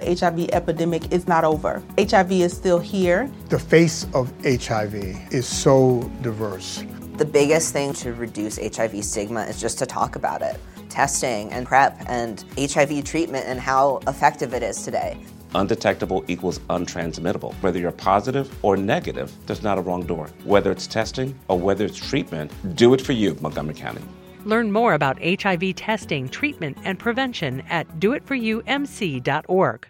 [0.00, 1.82] The HIV epidemic is not over.
[1.98, 3.30] HIV is still here.
[3.48, 4.94] The face of HIV
[5.32, 6.84] is so diverse.
[7.16, 10.58] The biggest thing to reduce HIV stigma is just to talk about it.
[10.88, 15.18] Testing and PrEP and HIV treatment and how effective it is today.
[15.54, 17.52] Undetectable equals untransmittable.
[17.54, 20.30] Whether you're positive or negative, there's not a wrong door.
[20.44, 24.02] Whether it's testing or whether it's treatment, do it for you, Montgomery County.
[24.44, 29.89] Learn more about HIV testing, treatment, and prevention at doitforyoumc.org.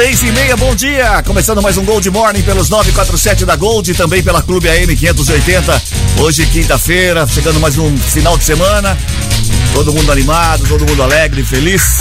[0.00, 1.22] Seis e meia, bom dia!
[1.26, 5.82] Começando mais um Gold Morning pelos 947 da Gold e também pela Clube AM 580.
[6.20, 8.96] Hoje, quinta-feira, chegando mais um final de semana.
[9.74, 11.98] Todo mundo animado, todo mundo alegre, feliz.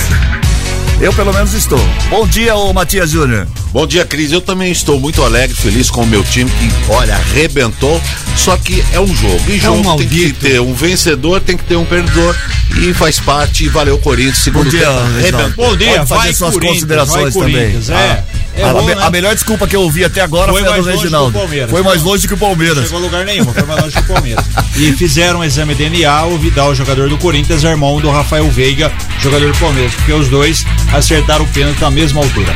[1.01, 1.79] Eu pelo menos estou.
[2.09, 3.47] Bom dia, ô Matias Júnior.
[3.71, 4.31] Bom dia, Cris.
[4.31, 8.01] Eu também estou muito alegre, feliz com o meu time que, olha, arrebentou.
[8.35, 9.41] Só que é um jogo.
[9.47, 12.35] E jogo um tem que ter um vencedor, tem que ter um perdedor.
[12.81, 13.67] E faz parte.
[13.69, 14.39] Valeu, Corinthians.
[14.39, 14.87] Segundo Bom dia,
[15.23, 15.53] tempo.
[15.55, 18.01] Bom dia, Pode fazer vai suas Corinthians, considerações vai Corinthians, também.
[18.01, 18.23] É,
[18.59, 19.03] é a, bom, me- né?
[19.03, 20.97] a melhor desculpa que eu ouvi até agora Foi foi, a do mais longe que
[20.97, 21.39] o Reginaldo.
[21.39, 21.69] Palmeiras.
[21.71, 22.83] Foi mais longe que o Não Palmeiras.
[22.83, 24.45] chegou a lugar nenhum, foi mais longe que o Palmeiras.
[24.79, 28.89] E fizeram um exame DNA, o Vidal, jogador do Corinthians, é irmão do Rafael Veiga,
[29.19, 32.55] jogador do Palmeiras, porque os dois acertaram o pênalti na mesma altura.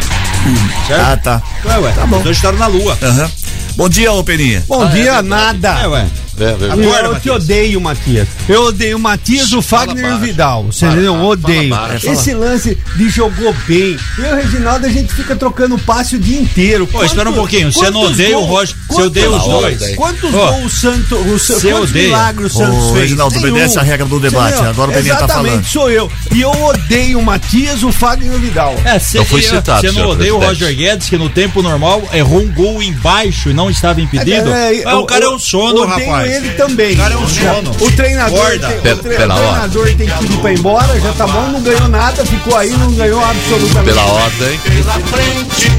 [0.87, 1.01] Certo?
[1.01, 1.41] Ah, tá.
[1.65, 2.17] Ué, ué, tá bom.
[2.17, 2.97] Os dois estaram na lua.
[3.01, 3.29] Aham.
[3.75, 4.63] Bom dia, ô Peninha.
[4.67, 5.79] Bom dia, nada.
[5.81, 6.05] É, ué.
[6.39, 6.81] É, verdade.
[6.81, 7.35] Acorda, eu te Matias.
[7.35, 8.27] odeio, Matias.
[8.49, 10.17] Eu odeio o Matias, o Fagner e o.
[10.19, 10.63] Vidal.
[10.63, 11.15] Você entendeu?
[11.15, 11.69] Odeio.
[11.69, 12.09] baixo.
[12.09, 13.97] Esse lance de jogou bem.
[14.17, 16.87] Eu e o Reginaldo, a gente fica trocando passe o dia inteiro.
[16.87, 19.95] Pô, espera um pouquinho, você não odeia o Roger, você odeia os dois.
[19.95, 21.23] Quantos gols o Santos, o
[21.61, 22.07] quantos odeia.
[22.07, 22.99] milagres o Santos fez?
[23.01, 24.61] Reginaldo, obedece a regra do debate.
[24.63, 25.65] Agora o Peninha tá Exatamente, falando.
[25.65, 26.11] sou eu.
[26.33, 28.75] E eu odeio o Matias, o Fagner e o Vidal.
[28.85, 30.39] É, você Não foi citado, Você não senhor odeia o.
[30.39, 34.49] Roger Guedes, que no tempo normal errou um gol embaixo e não estava impedido?
[34.53, 36.93] É, é, Ah, o cara é um sono, odeio ele também.
[36.93, 37.71] O cara é um sono.
[37.79, 40.99] O treinador, tem, o, Pela- tre- pela o treinador tem que pedir pra ir embora,
[40.99, 44.59] já tá bom, não ganhou nada, ficou aí, não ganhou absolutamente Pela ordem.
[44.59, 45.71] pela frente,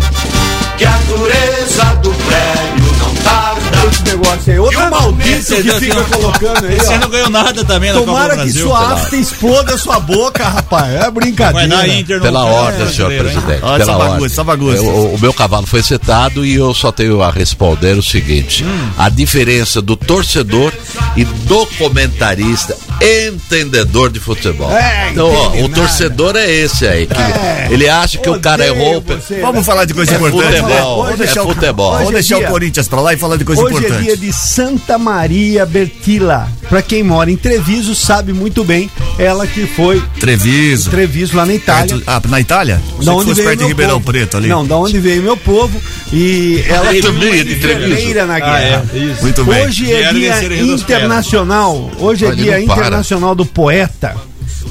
[0.76, 2.83] que a dureza do prédio.
[3.90, 4.58] Esse negócio aí.
[4.58, 8.06] Outro maldito Você que não- fica colocando aí, Você não ganhou nada também na Copa
[8.06, 8.66] do Tomara que Brasil.
[8.66, 10.94] sua afta exploda sua boca, rapaz.
[10.94, 11.68] É Vai brincadeira.
[11.68, 13.62] dar Inter no Pela ordem, senhor presidente.
[13.62, 14.26] Olha Pela essa bagunça, ordem.
[14.26, 14.76] essa bagunça.
[14.78, 18.64] É, O, o meu cavalo foi setado e eu só tenho a responder o seguinte:
[18.64, 18.88] Hum.
[18.98, 20.72] a diferença do torcedor
[21.16, 24.70] e do comentarista entendedor de futebol.
[24.70, 25.74] É, então, ó, o nada.
[25.74, 27.06] torcedor é esse aí.
[27.06, 27.68] que É.
[27.70, 29.00] Ele acha que o cara errou.
[29.00, 30.60] você, Vamos falar de coisa É importante.
[30.60, 31.90] futebol, Vamos é deixar o- futebol.
[31.92, 34.00] Vamos Hoje é deixar dia- o Corinthians pra lá e falar de coisa Hoje importante.
[34.00, 36.48] é dia de Santa Maria Bertila.
[36.68, 38.90] Pra quem mora em Treviso, sabe muito bem.
[39.18, 40.90] Ela que foi Treviso.
[40.90, 41.96] Treviso lá na Itália.
[41.96, 42.82] Perto- ah, na Itália?
[43.02, 44.06] Da onde fosse veio perto de Ribeirão povo.
[44.12, 44.48] Preto ali.
[44.48, 45.80] Não, da onde veio meu povo.
[46.12, 47.10] E ela Eu foi
[47.40, 48.24] é de Treviso.
[48.26, 48.86] na Ah, guerra.
[48.92, 49.22] é, isso.
[49.22, 49.64] Muito bem.
[49.66, 51.90] Hoje é dia internacional.
[51.98, 52.80] Hoje é dia para.
[52.80, 54.16] internacional do poeta,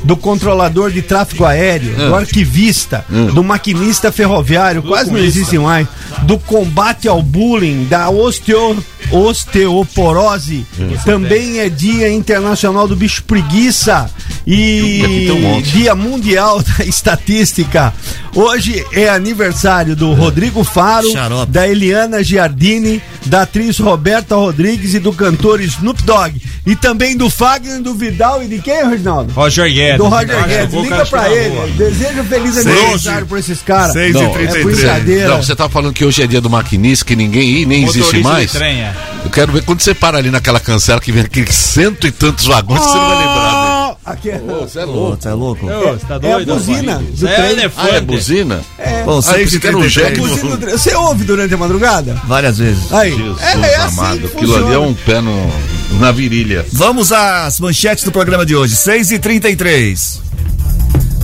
[0.04, 5.88] do controlador de tráfego aéreo, do arquivista, do maquinista ferroviário, quase não existe mais,
[6.24, 8.78] do combate ao bullying, da osteo,
[9.12, 10.66] osteoporose.
[11.06, 14.10] Também é dia internacional do bicho preguiça
[14.46, 17.94] e dia mundial da estatística.
[18.36, 21.52] Hoje é aniversário do Rodrigo Faro, Xarope.
[21.52, 26.42] da Eliana Giardini, da atriz Roberta Rodrigues e do cantor Snoop Dogg.
[26.66, 29.32] E também do Fagner, do Vidal e de quem, Reginaldo?
[29.34, 29.98] Roger Guedes.
[29.98, 30.74] Do Roger Ah, Guedes.
[30.82, 31.50] Liga pra ele.
[31.50, 31.68] boa.
[31.68, 33.94] Deseja feliz Seis- aniversário pra esses caras.
[33.94, 34.66] seis e Não, trinta e É três.
[34.66, 35.28] brincadeira.
[35.28, 38.00] Não, você tá falando que hoje é dia do maquinista, que ninguém ih, nem existe
[38.00, 38.52] Motorista mais.
[38.52, 38.94] de trem, é.
[39.26, 42.46] Eu quero ver quando você para ali naquela cancela que vem aqueles cento e tantos
[42.46, 43.52] vagões, você não vai lembrar.
[43.54, 43.83] Ah,
[44.24, 45.22] Aqui é, Você é louco.
[45.22, 45.66] Você é louco?
[45.66, 46.54] Você tá é a doido?
[46.54, 47.20] buzina rapaz?
[47.20, 47.52] do É trem.
[47.52, 47.90] elefante.
[47.92, 48.62] Ah, é buzina?
[49.06, 50.22] Bom, seis pensei e que era um jegue.
[50.22, 50.78] Buzina trem.
[50.78, 52.14] Você ouve durante a madrugada?
[52.26, 52.92] Várias vezes.
[52.94, 53.12] Aí.
[53.12, 55.52] Jesus é, é assim amado, que aquilo ali é um pé no,
[56.00, 56.66] na virilha.
[56.72, 58.78] Vamos às manchetes do programa de hoje.
[58.78, 60.22] 6 e 33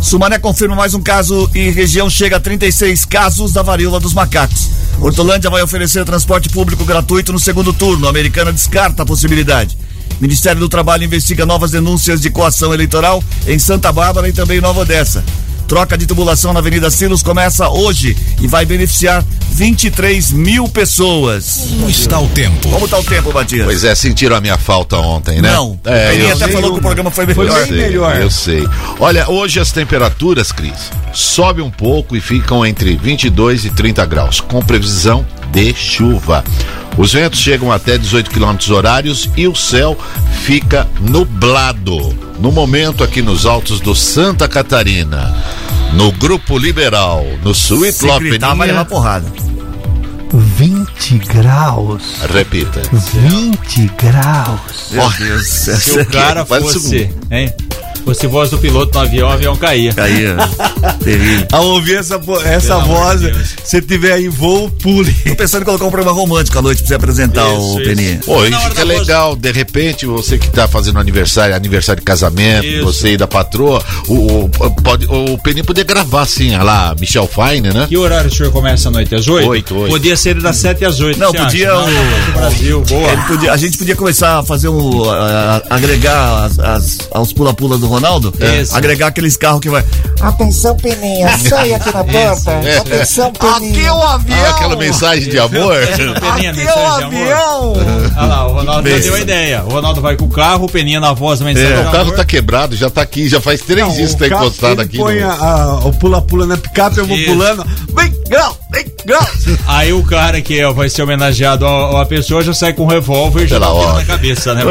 [0.02, 4.70] Sumaré confirma mais um caso e região chega a 36 casos da varíola dos macacos.
[5.00, 8.08] Hortolândia vai oferecer transporte público gratuito no segundo turno.
[8.08, 9.78] A americana descarta a possibilidade.
[10.20, 14.82] Ministério do Trabalho investiga novas denúncias de coação eleitoral em Santa Bárbara e também Nova
[14.82, 15.24] Odessa.
[15.68, 21.68] Troca de tubulação na Avenida Silos começa hoje e vai beneficiar 23 mil pessoas.
[21.70, 22.68] Como está o tempo?
[22.70, 23.66] Como está o tempo, Matias?
[23.66, 25.52] Pois é, sentiram a minha falta ontem, né?
[25.54, 25.80] Não.
[25.86, 26.54] É, Ele até sei.
[26.54, 27.68] falou que o programa foi Foi melhor.
[27.68, 28.16] bem melhor.
[28.20, 28.68] Eu sei.
[29.00, 34.42] Olha, hoje as temperaturas, Cris, sobem um pouco e ficam entre 22 e 30 graus,
[34.42, 36.44] com previsão de chuva.
[37.00, 39.98] Os ventos chegam até 18 km horários e o céu
[40.44, 41.98] fica nublado.
[42.42, 45.34] No momento, aqui nos altos do Santa Catarina,
[45.94, 47.54] no Grupo Liberal, no
[48.06, 49.32] Love gritar, vai levar porrada.
[50.34, 52.04] 20 graus.
[52.34, 52.82] Repita.
[52.92, 54.92] 20 graus.
[54.92, 55.48] Meu Deus.
[55.48, 57.54] Se o cara fosse, hein?
[58.06, 59.94] Fosse voz do piloto no avião, o avião caía.
[59.94, 60.36] Caía.
[61.04, 61.48] Terrível.
[61.52, 65.14] Ao ouvir essa, essa Pelo voz, de se tiver em voo, pule.
[65.14, 67.90] Tô pensando em colocar um programa romântico à noite pra você apresentar Isso, o isso.
[67.90, 68.20] Peninha.
[68.26, 72.06] Pô, e fica da voz- legal, de repente, você que tá fazendo aniversário, aniversário de
[72.06, 72.84] casamento, Isso.
[72.84, 74.50] você e da patroa, o, o,
[74.82, 77.86] pode, o Peninha podia gravar assim, olha lá, Michel Fine, né?
[77.88, 79.14] Que horário o senhor começa à noite?
[79.14, 79.48] Às 8?
[79.48, 79.92] Oito, oito.
[79.92, 81.20] Podia ser das 7 às 8.
[81.20, 81.80] Não, podia acha?
[81.80, 83.18] o- Não, Brasil, boa.
[83.28, 85.10] Podia- a gente podia começar a fazer um.
[85.10, 88.34] a- a- agregar as, as- aos pula-pula do Ronaldo.
[88.62, 88.76] Isso.
[88.76, 89.84] Agregar aqueles carros que vai.
[90.22, 92.52] Atenção, Peninha, sai aqui na porta.
[92.80, 93.94] Atenção, Peninha.
[93.94, 94.46] o avião!
[94.46, 95.76] Ah, aquela mensagem de amor.
[95.88, 97.34] Peninha, Aqui é mensagem o de amor.
[97.34, 97.74] avião!
[98.18, 99.64] Olha lá, o Ronaldo já deu a ideia.
[99.64, 102.12] O Ronaldo vai com o carro, o Peninha na voz da mensagem de o carro
[102.12, 104.98] tá quebrado, já tá aqui, já faz três dias que tá encostado aqui.
[104.98, 107.32] põe no- a- a- o pula-pula na picape, eu vou Isso.
[107.32, 107.66] pulando.
[107.96, 108.58] Vem, grau.
[109.68, 112.88] Aí o cara que é- vai ser homenageado a, a pessoa já sai com um
[112.88, 114.64] revólver e já na cabeça, né?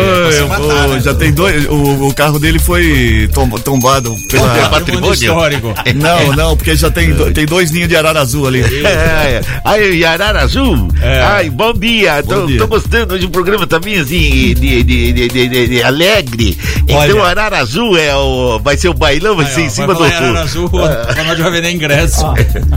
[0.48, 1.00] Matar, né?
[1.00, 1.66] já tem dois.
[1.66, 4.48] O, o carro dele foi tom- tombado pela.
[4.68, 5.14] Patrimônio patrimônio.
[5.14, 5.74] histórico.
[5.98, 8.62] Não, não, porque já tem, do- tem dois ninhos de arara azul ali.
[8.84, 10.88] É, Aí, Yarara Azul.
[11.00, 11.20] É.
[11.20, 12.22] Ai, bom dia.
[12.22, 12.58] Bom tô, dia.
[12.58, 16.56] tô gostando hoje o programa também, assim, de, de, de, de- de- de alegre.
[16.84, 17.22] Então, Olha.
[17.24, 19.96] Arara Azul é o, vai ser o bailão, vai Aí, ser ó, em cima vai
[19.96, 20.04] do.
[20.04, 22.24] Arara Azul, o Ronaldo vai vender ingresso.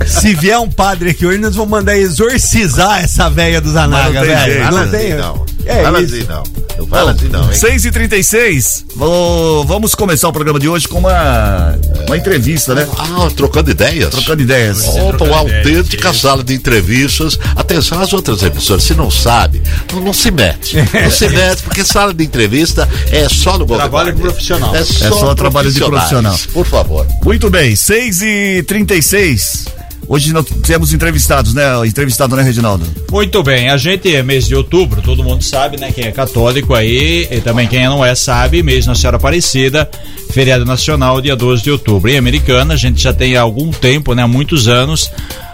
[0.07, 4.13] Se vier um padre aqui hoje, nós vamos mandar exorcizar essa velha do Zanaga, Mas
[4.13, 4.51] não tem velho.
[4.51, 4.63] jeito.
[4.63, 5.11] Não Fala tem.
[5.11, 5.45] assim, não.
[5.63, 6.15] É Fala isso.
[6.15, 6.43] assim, não.
[6.79, 7.53] Não fala assim, não, hein?
[7.53, 11.77] 6 e 36 Vou- Vamos começar o programa de hoje com uma,
[12.07, 12.87] uma entrevista, né?
[12.97, 14.09] Ah, trocando ideias.
[14.09, 14.87] Trocando ideias.
[14.87, 17.37] Opa, uma autêntica sala de entrevistas.
[17.55, 18.83] Atenção às outras emissoras.
[18.83, 19.61] Se não sabe,
[19.93, 20.77] não, não se mete.
[20.77, 24.21] Não se mete, porque sala de entrevista é só no Golden Trabalho Boy.
[24.23, 24.75] profissional.
[24.75, 26.09] É só, só trabalho de profissionais.
[26.47, 26.53] profissional.
[26.53, 27.05] Por favor.
[27.23, 29.65] Muito bem, 6 e 36
[30.11, 31.63] Hoje nós temos entrevistados, né?
[31.87, 32.85] Entrevistado, né, Reginaldo?
[33.09, 35.89] Muito bem, a gente é mês de outubro, todo mundo sabe, né?
[35.89, 39.89] Quem é católico aí, e também quem não é sabe, mês Nossa Senhora Aparecida,
[40.33, 42.11] feriado nacional, dia 12 de outubro.
[42.11, 44.21] Em Americana, a gente já tem há algum tempo, né?
[44.21, 45.09] Há muitos anos,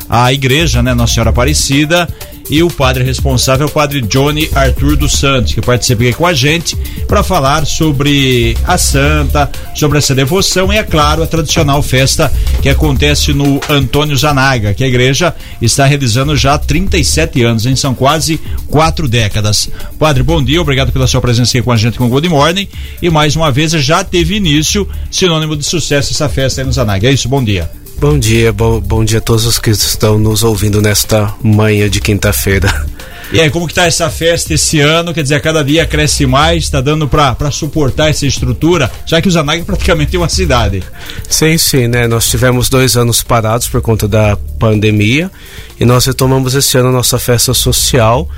[0.10, 0.94] a igreja, né?
[0.94, 2.08] Nossa Senhora Aparecida.
[2.50, 6.26] E o padre responsável é o padre Johnny Arthur dos Santos, que participa aqui com
[6.26, 11.82] a gente para falar sobre a santa, sobre essa devoção e, é claro, a tradicional
[11.84, 12.32] festa
[12.62, 17.76] que acontece no Antônio Zanaga, que a igreja está realizando já há 37 anos, hein?
[17.76, 19.70] São quase quatro décadas.
[20.00, 22.68] Padre, bom dia, obrigado pela sua presença aqui com a gente com o Good Morning.
[23.02, 27.10] E mais uma vez já teve início, sinônimo de sucesso, essa festa aí no Zanaga.
[27.10, 27.70] É isso, bom dia.
[28.00, 32.00] Bom dia, bom, bom dia a todos os que estão nos ouvindo nesta manhã de
[32.00, 32.86] quinta-feira.
[33.34, 35.16] E aí, como que tá essa festa esse ano?
[35.16, 39.20] Quer dizer, a cada dia cresce mais, tá dando pra, pra suportar essa estrutura, já
[39.20, 40.84] que o Zanaga é praticamente uma cidade.
[41.28, 42.08] Sim, sim, né?
[42.08, 45.32] Nós tivemos dois anos parados por conta da pandemia
[45.80, 48.30] e nós retomamos esse ano a nossa festa social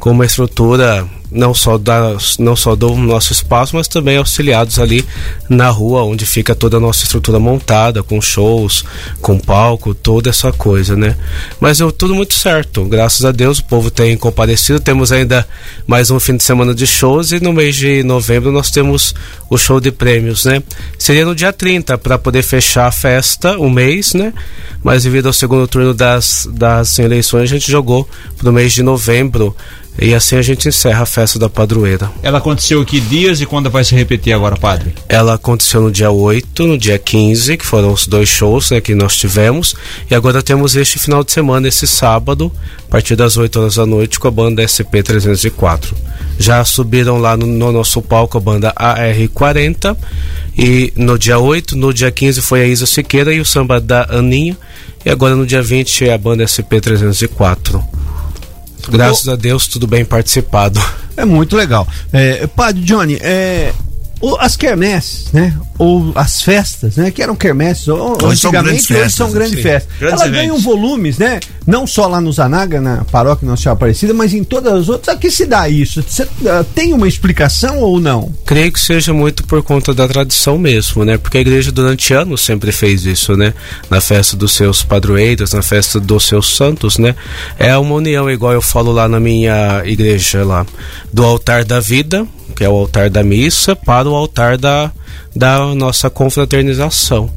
[0.00, 5.04] com uma estrutura não só, da, não só do nosso espaço, mas também auxiliados ali
[5.48, 8.84] na rua, onde fica toda a nossa estrutura montada, com shows,
[9.20, 11.16] com palco, toda essa coisa, né?
[11.58, 14.78] Mas deu tudo muito certo, graças a Deus, o povo tem comparecido.
[14.78, 15.46] Temos ainda
[15.86, 19.14] mais um fim de semana de shows e no mês de novembro nós temos
[19.48, 20.62] o show de prêmios, né?
[20.98, 24.32] Seria no dia 30 para poder fechar a festa, um mês, né?
[24.82, 29.56] Mas devido ao segundo turno das, das eleições, a gente jogou pro mês de novembro.
[30.00, 32.10] E assim a gente encerra a festa da padroeira.
[32.22, 34.94] Ela aconteceu que dias e quando vai se repetir agora, padre?
[35.08, 38.94] Ela aconteceu no dia 8, no dia 15, que foram os dois shows né, que
[38.94, 39.74] nós tivemos.
[40.10, 42.50] E agora temos este final de semana, esse sábado,
[42.88, 45.92] a partir das 8 horas da noite, com a banda SP304.
[46.38, 49.96] Já subiram lá no, no nosso palco a banda AR40.
[50.56, 54.06] E no dia 8, no dia 15 foi a Isa Siqueira e o samba da
[54.10, 54.56] Aninha.
[55.04, 57.82] E agora no dia 20 é a banda SP304.
[58.90, 60.80] Graças a Deus, tudo bem participado.
[61.16, 61.86] É muito legal.
[62.12, 63.91] É, padre Johnny, é, o-
[64.38, 65.56] as quermesses, né?
[65.78, 67.10] Ou as festas, né?
[67.10, 69.62] Que eram quermesses, ou, Hoje são antigamente, hoje festas, são grandes sim.
[69.62, 69.92] festas.
[69.98, 70.40] Grandes Elas eventos.
[70.40, 71.40] ganham volumes, né?
[71.66, 75.16] Não só lá no Zanaga, na paróquia Nossa Senhora Aparecida, mas em todas as outras.
[75.16, 76.02] A que se dá isso?
[76.02, 78.32] Você, ah, tem uma explicação ou não?
[78.44, 81.18] Creio que seja muito por conta da tradição mesmo, né?
[81.18, 83.54] Porque a igreja durante anos sempre fez isso, né?
[83.90, 87.14] Na festa dos seus padroeiros, na festa dos seus santos, né?
[87.58, 90.66] É uma união, igual eu falo lá na minha igreja lá,
[91.12, 94.92] do altar da vida, que é o altar da missa, para o altar da,
[95.34, 97.30] da nossa confraternização.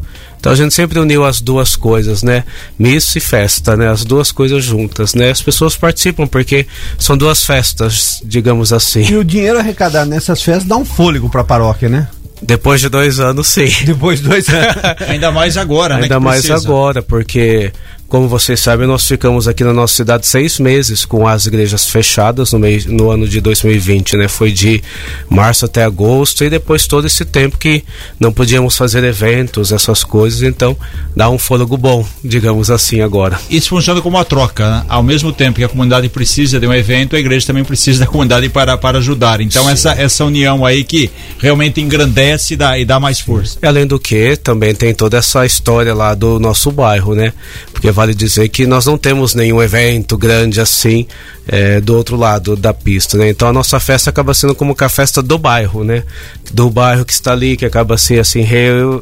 [0.45, 2.43] Então a gente sempre uniu as duas coisas, né?
[2.77, 3.89] Missa e festa, né?
[3.89, 5.31] As duas coisas juntas, né?
[5.31, 6.67] As pessoas participam porque
[6.99, 9.03] são duas festas, digamos assim.
[9.09, 12.07] E o dinheiro arrecadado nessas festas dá um fôlego para a paróquia, né?
[12.43, 13.67] Depois de dois anos, sim.
[13.85, 14.75] Depois de dois anos.
[15.07, 16.03] Ainda mais agora, né?
[16.03, 17.71] Ainda mais agora, porque
[18.07, 22.53] como vocês sabem, nós ficamos aqui na nossa cidade seis meses com as igrejas fechadas
[22.53, 24.27] no, mês, no ano de 2020, né?
[24.27, 24.81] Foi de
[25.27, 27.83] março até agosto e depois todo esse tempo que
[28.19, 30.77] não podíamos fazer eventos, essas coisas, então
[31.15, 33.39] dá um fôlego bom, digamos assim, agora.
[33.49, 34.85] Isso funciona como uma troca, né?
[34.87, 38.07] Ao mesmo tempo que a comunidade precisa de um evento, a igreja também precisa da
[38.07, 39.41] comunidade para, para ajudar.
[39.41, 41.09] Então essa, essa união aí que
[41.39, 43.57] realmente engrandece e dá, e dá mais força.
[43.63, 47.33] E além do que, também tem toda essa história lá do nosso bairro, né?
[47.73, 51.07] Porque vale dizer que nós não temos nenhum evento grande assim
[51.47, 53.29] é, do outro lado da pista, né?
[53.29, 56.03] Então a nossa festa acaba sendo como a festa do bairro, né?
[56.51, 58.41] Do bairro que está ali, que acaba se assim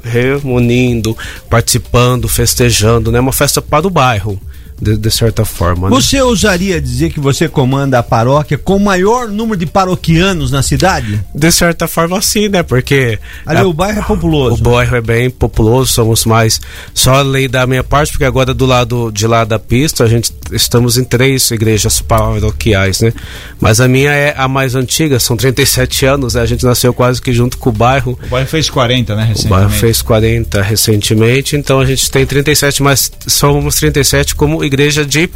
[0.03, 1.17] reunindo,
[1.50, 3.19] participando, festejando, né?
[3.19, 4.39] Uma festa para o bairro
[4.83, 5.89] de, de certa forma.
[5.89, 5.95] Né?
[5.95, 10.61] Você ousaria dizer que você comanda a paróquia com o maior número de paroquianos na
[10.61, 11.23] cidade?
[11.33, 12.61] De certa forma, sim, né?
[12.61, 13.17] Porque.
[13.45, 14.61] Ali a, o bairro é populoso.
[14.61, 16.59] O bairro é bem populoso, somos mais.
[16.93, 20.07] Só a lei da minha parte, porque agora do lado de lá da pista, a
[20.07, 23.13] gente estamos em três igrejas paroquiais, né?
[23.59, 26.41] Mas a minha é a mais antiga, são 37 anos, né?
[26.41, 28.19] A gente nasceu quase que junto com o bairro.
[28.25, 29.23] O bairro fez 40, né?
[29.23, 29.47] Recentemente.
[29.47, 34.72] O bairro fez 40 recentemente, então a gente tem 37, mas somos 37 como igreja
[35.05, 35.29] de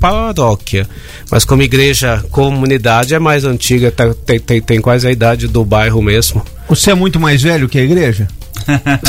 [0.00, 0.88] paróquia.
[1.30, 5.64] Mas como igreja comunidade é mais antiga, tá, tem, tem, tem quase a idade do
[5.64, 6.42] bairro mesmo.
[6.68, 8.28] Você é muito mais velho que a igreja?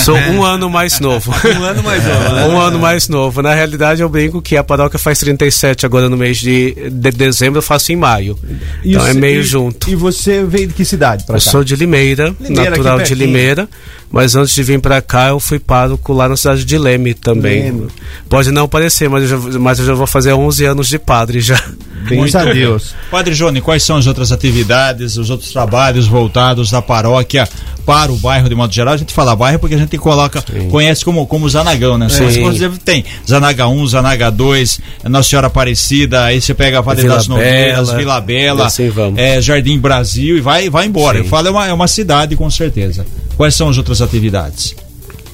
[0.03, 1.31] Sou um ano mais novo.
[1.59, 2.33] um ano mais novo.
[2.33, 2.47] Né?
[2.47, 3.41] Um ano mais novo.
[3.41, 7.59] Na realidade, eu brinco que a paróquia faz 37 agora no mês de, de dezembro,
[7.59, 8.37] eu faço em maio.
[8.83, 9.89] E então é meio e, junto.
[9.89, 11.23] E você veio de que cidade?
[11.27, 11.39] eu cá?
[11.39, 13.67] sou de Limeira, Limeira natural de Limeira.
[14.11, 17.65] Mas antes de vir para cá, eu fui pároco lá na cidade de Leme também.
[17.65, 17.87] Leme.
[18.27, 21.39] Pode não parecer, mas eu, já, mas eu já vou fazer 11 anos de padre
[21.39, 21.61] já.
[22.07, 22.95] Bens a Deus.
[23.11, 27.47] Padre Johnny, quais são as outras atividades, os outros trabalhos voltados da paróquia
[27.89, 28.93] para o bairro de modo geral?
[28.93, 30.69] A gente fala bairro porque a gente coloca, Sim.
[30.69, 32.07] conhece como, como Zanagão, né?
[32.07, 37.27] Você tem Zanaga 1, Zanaga 2, Nossa Senhora Aparecida, aí você pega a Vale das
[37.27, 41.17] Novelas, Vila Bela, assim é, Jardim Brasil e vai, vai embora.
[41.17, 41.23] Sim.
[41.23, 43.05] Eu falo, é uma, é uma cidade com certeza.
[43.35, 44.75] Quais são as outras atividades?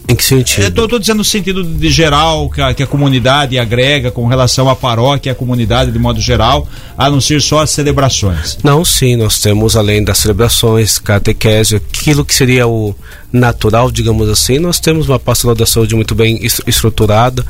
[0.07, 0.83] Em que sentido?
[0.83, 4.75] Estou dizendo no sentido de geral, que a, que a, comunidade agrega com relação à
[4.75, 8.57] paróquia, à comunidade de modo geral, a não ser só as celebrações.
[8.63, 12.95] Não, sim, nós temos além das celebrações, catequese, aquilo que seria o
[13.31, 17.45] natural, digamos assim, nós temos uma pastoral da saúde muito bem estruturada,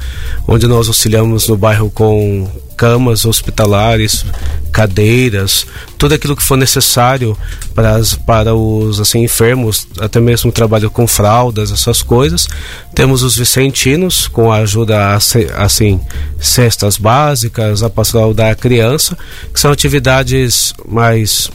[0.47, 4.25] onde nós auxiliamos no bairro com camas hospitalares,
[4.71, 5.65] cadeiras,
[5.97, 7.37] tudo aquilo que for necessário
[7.73, 12.47] para, as, para os assim, enfermos, até mesmo trabalho com fraldas, essas coisas.
[12.93, 15.15] Temos os vicentinos, com a ajuda,
[15.57, 15.99] assim,
[16.39, 19.17] cestas básicas, a pastoral da criança,
[19.53, 21.49] que são atividades mais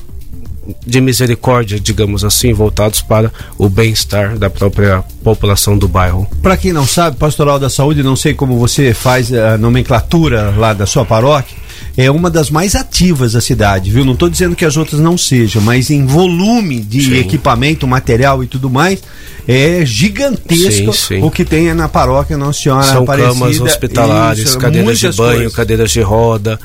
[0.87, 6.27] de misericórdia, digamos assim, voltados para o bem-estar da própria população do bairro.
[6.43, 10.73] Para quem não sabe, Pastoral da Saúde, não sei como você faz a nomenclatura lá
[10.73, 11.57] da sua paróquia,
[11.97, 14.05] é uma das mais ativas da cidade, viu?
[14.05, 17.17] Não estou dizendo que as outras não sejam, mas em volume de sim.
[17.17, 19.01] equipamento, material e tudo mais,
[19.49, 21.23] é gigantesco sim, sim.
[21.23, 23.35] o que tem na paróquia Nossa Senhora São Aparecida.
[23.35, 25.55] camas hospitalares, Isso, cadeiras de banho, coisas.
[25.55, 26.61] cadeiras de roda,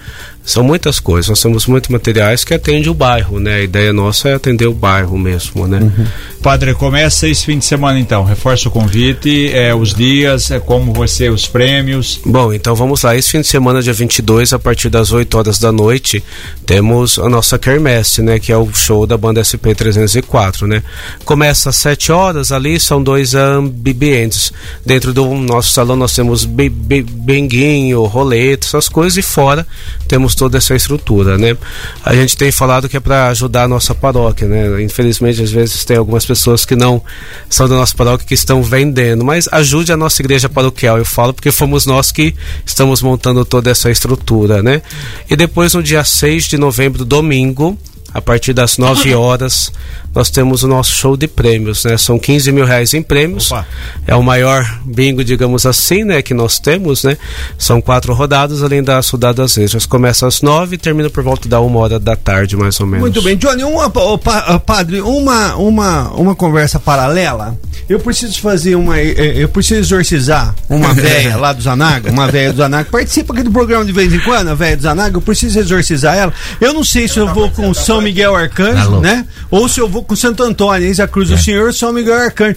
[0.45, 1.29] são muitas coisas.
[1.29, 3.55] Nós temos muitos materiais que atendem o bairro, né?
[3.55, 5.79] A ideia nossa é atender o bairro mesmo, né?
[5.79, 6.05] Uhum.
[6.41, 8.23] Padre, começa esse fim de semana então.
[8.23, 12.19] Reforça o convite, é, os dias, é, como vai ser os prêmios.
[12.23, 13.15] Bom, então vamos lá.
[13.15, 16.23] Esse fim de semana, dia 22, a partir das 8 horas da noite,
[16.65, 18.37] temos a nossa Kermesse, né?
[18.37, 20.83] Que é o show da banda SP 304, né?
[21.25, 24.53] Começa às 7 horas, ali são dois ambientes.
[24.85, 29.65] Dentro do nosso salão nós temos benguinho, roleta, essas coisas, e fora
[30.07, 31.57] temos toda essa estrutura, né?
[32.03, 34.83] A gente tem falado que é para ajudar a nossa paróquia, né?
[34.83, 37.01] Infelizmente, às vezes tem algumas pessoas que não
[37.49, 41.33] são da nossa paróquia que estão vendendo, mas ajude a nossa igreja paroquial, eu falo,
[41.33, 44.81] porque fomos nós que estamos montando toda essa estrutura, né?
[45.29, 47.77] E depois, no dia 6 de novembro, domingo,
[48.13, 49.71] a partir das 9 horas,
[50.15, 51.97] nós temos o nosso show de prêmios, né?
[51.97, 53.51] São 15 mil reais em prêmios.
[53.51, 53.67] Opa.
[54.07, 56.21] É o maior bingo, digamos assim, né?
[56.21, 57.17] Que nós temos, né?
[57.57, 59.85] São quatro rodadas, além das rodadas extras.
[59.85, 63.01] Começa às nove e termina por volta da uma hora da tarde, mais ou menos.
[63.01, 67.57] Muito bem, Johnny, uma, pa- padre, uma, uma, uma conversa paralela.
[67.89, 68.97] Eu preciso fazer uma.
[68.99, 72.89] eh, eh, Eu preciso exorcizar uma velha lá do Zanaga, uma velha do Zanaga.
[72.89, 75.17] Participa aqui do programa de vez em quando, a velha do Zanaga.
[75.17, 76.33] Eu preciso exorcizar ela.
[76.61, 79.25] Eu não sei se eu vou com São Miguel Arcanjo, né?
[79.51, 81.35] Ou se eu vou com Santo Antônio, eis a cruz É.
[81.35, 82.55] do Senhor, São Miguel Arcanjo.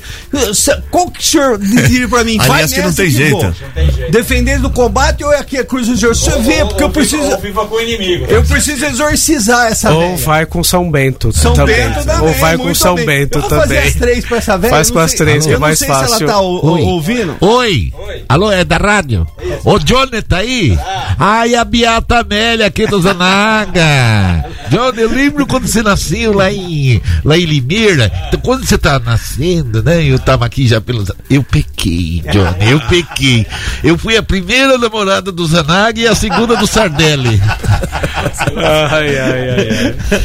[0.91, 2.39] Qual que o senhor diria pra mim?
[2.41, 3.37] Aliás, Vai que não nessa tem jeito.
[3.41, 4.11] vou.
[4.11, 6.15] Defender do combate ou é aqui a cruz do Senhor?
[6.15, 7.37] Você vê, porque eu preciso.
[7.39, 8.27] viva com o inimigo.
[8.29, 11.77] Eu preciso exorcizar essa Ou vai com São Bento São também.
[11.77, 12.29] Bento também.
[12.29, 13.07] Ou vai com São bem.
[13.07, 13.89] Bento eu vou fazer também.
[13.89, 14.75] as três pra essa velha.
[14.75, 16.17] Faz eu com não as três, que é eu mais não sei fácil.
[16.17, 17.37] se ela tá o- o- ouvindo.
[17.41, 17.93] Oi.
[18.29, 19.27] Alô, é da rádio?
[19.65, 20.79] Ô, Johnny, tá aí?
[21.19, 24.45] Ai, a Beata Amélia aqui do Zanaga.
[24.71, 28.11] Johnny, eu lembro quando você nasceu lá em, lá em Limeira.
[28.29, 30.03] Então, quando você tava nascendo, né?
[30.03, 31.11] Eu tava aqui já pelos...
[31.31, 33.47] Eu pequei, Johnny, eu pequei.
[33.83, 37.41] Eu fui a primeira namorada do Zanaga e a segunda do Sardelli.
[38.91, 40.23] ai, ai, ai, ai.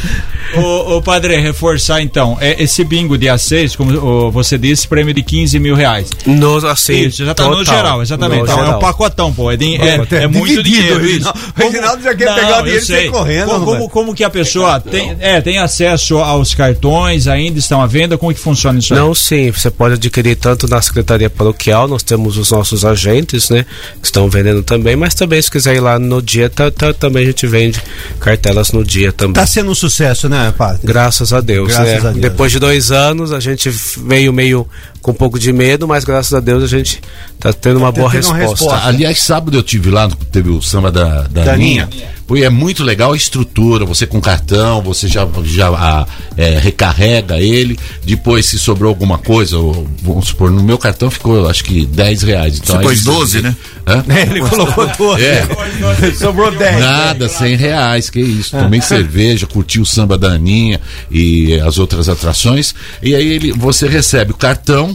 [0.56, 5.12] Ô, ô, padre, reforçar então, é, esse bingo dia 6, como ô, você disse, prêmio
[5.14, 6.10] de 15 mil reais.
[6.26, 7.74] No, assim, Isso, já tá no total.
[7.76, 8.38] geral, exatamente.
[8.40, 8.76] No Então, é geral.
[8.76, 9.50] um pacotão, pô.
[9.50, 11.38] É, de- é, é é muito dinheiro Reginaldo.
[11.38, 11.52] isso.
[11.56, 14.30] O Reginaldo já quer pegar o dinheiro e sair correndo, Como, como, como que a
[14.30, 18.16] pessoa tem, é, tem acesso aos cartões, ainda estão à venda?
[18.18, 19.00] Como que funciona isso aí?
[19.00, 23.64] Não, sim, você pode adquirir tanto na Secretaria Paroquial, nós temos os nossos agentes, né,
[24.00, 27.24] que estão vendendo também, mas também se quiser ir lá no dia, tá- tá- também
[27.24, 27.80] a gente vende
[28.20, 29.34] cartelas no dia também.
[29.34, 30.80] Tá sendo um sucesso, né, padre?
[30.84, 32.08] Graças a Deus, Graças né?
[32.08, 32.22] a Deus.
[32.22, 34.66] Depois de dois anos, a gente veio meio
[35.04, 37.02] com um pouco de medo, mas graças a Deus a gente
[37.38, 38.64] tá tendo uma boa tendo uma resposta.
[38.64, 38.88] resposta.
[38.88, 41.56] Aliás, sábado eu tive lá, teve o samba da, da, Da.
[42.26, 46.06] Pô, e é muito legal a estrutura, você com cartão, você já, já ah,
[46.38, 51.46] é, recarrega ele, depois se sobrou alguma coisa, ou, vamos supor, no meu cartão ficou
[51.50, 52.56] acho que 10 reais.
[52.56, 53.54] Então, Você pôs 12, né?
[53.86, 54.02] Hã?
[54.30, 55.20] Ele colocou duas.
[55.20, 55.46] É.
[56.16, 56.80] Sobrou 10.
[56.80, 58.56] Nada, 100 reais, que isso.
[58.56, 60.80] Tomei cerveja, curti o samba da Aninha
[61.10, 62.74] e as outras atrações.
[63.02, 64.93] E aí ele, você recebe o cartão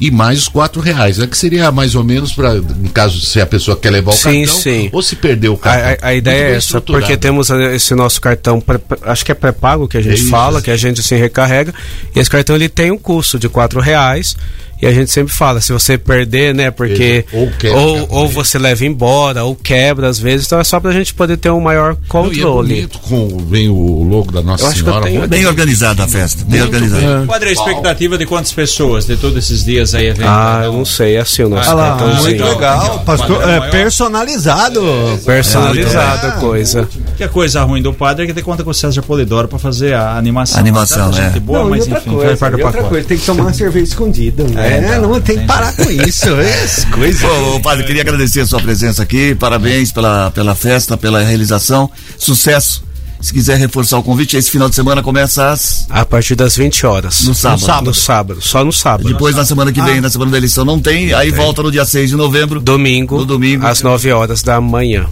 [0.00, 1.18] e mais os quatro reais.
[1.18, 4.14] É que seria mais ou menos para, no caso, se a pessoa quer levar o
[4.14, 4.88] Sim, cartão sim.
[4.92, 5.96] ou se perdeu o cartão.
[6.02, 8.62] a- a ideia é essa, porque temos eh, esse nosso cartão,
[9.02, 10.30] acho que é pré-pago que a gente Isso.
[10.30, 11.74] fala, que a gente assim recarrega,
[12.14, 14.36] e esse cartão ele tem um custo de quatro reais,
[14.82, 18.14] e a gente sempre fala, se você perder, né, porque Ou quebra, ou, quebra.
[18.16, 21.50] ou você leva embora, ou quebra às vezes, então é só pra gente poder ter
[21.50, 22.68] um maior Não, é controle.
[22.74, 25.06] bonito com vem o logo da Nossa Senhora.
[25.06, 27.24] tenho Bem organizada a festa, bem organizada.
[27.26, 30.26] Padre, a expectativa de quantas pessoas de todos esses dias aí evento?
[30.28, 33.00] Ah, eu não sei, é assim o nosso Olha lá, muito legal.
[33.00, 34.80] Pastor, é personalizado.
[35.24, 36.88] Personalizada a coisa.
[37.16, 39.58] Que a coisa ruim do padre é que tem conta com o César Polidoro pra
[39.58, 40.58] fazer a animação.
[40.60, 41.26] Animação, Tanta é.
[41.28, 42.88] gente boa, Não, mas outra enfim, coisa, faz parte do outra pacote.
[42.90, 44.69] coisa, tem que tomar uma cerveja escondida, né?
[44.70, 46.28] É, então, não, tem que parar com isso.
[46.64, 47.22] As coisas.
[47.22, 49.34] Ô, padre, queria agradecer a sua presença aqui.
[49.34, 51.90] Parabéns pela, pela festa, pela realização.
[52.18, 52.89] Sucesso.
[53.20, 55.86] Se quiser reforçar o convite, esse final de semana começa às.
[55.90, 57.22] A partir das 20 horas.
[57.24, 57.60] No sábado.
[57.60, 59.08] No sábado, no sábado, só no sábado.
[59.08, 61.12] Depois, na semana que vem, na semana da eleição, não tem.
[61.12, 62.60] Aí volta no dia 6 de novembro.
[62.60, 63.66] Domingo, No domingo.
[63.66, 65.06] às 9 horas da manhã.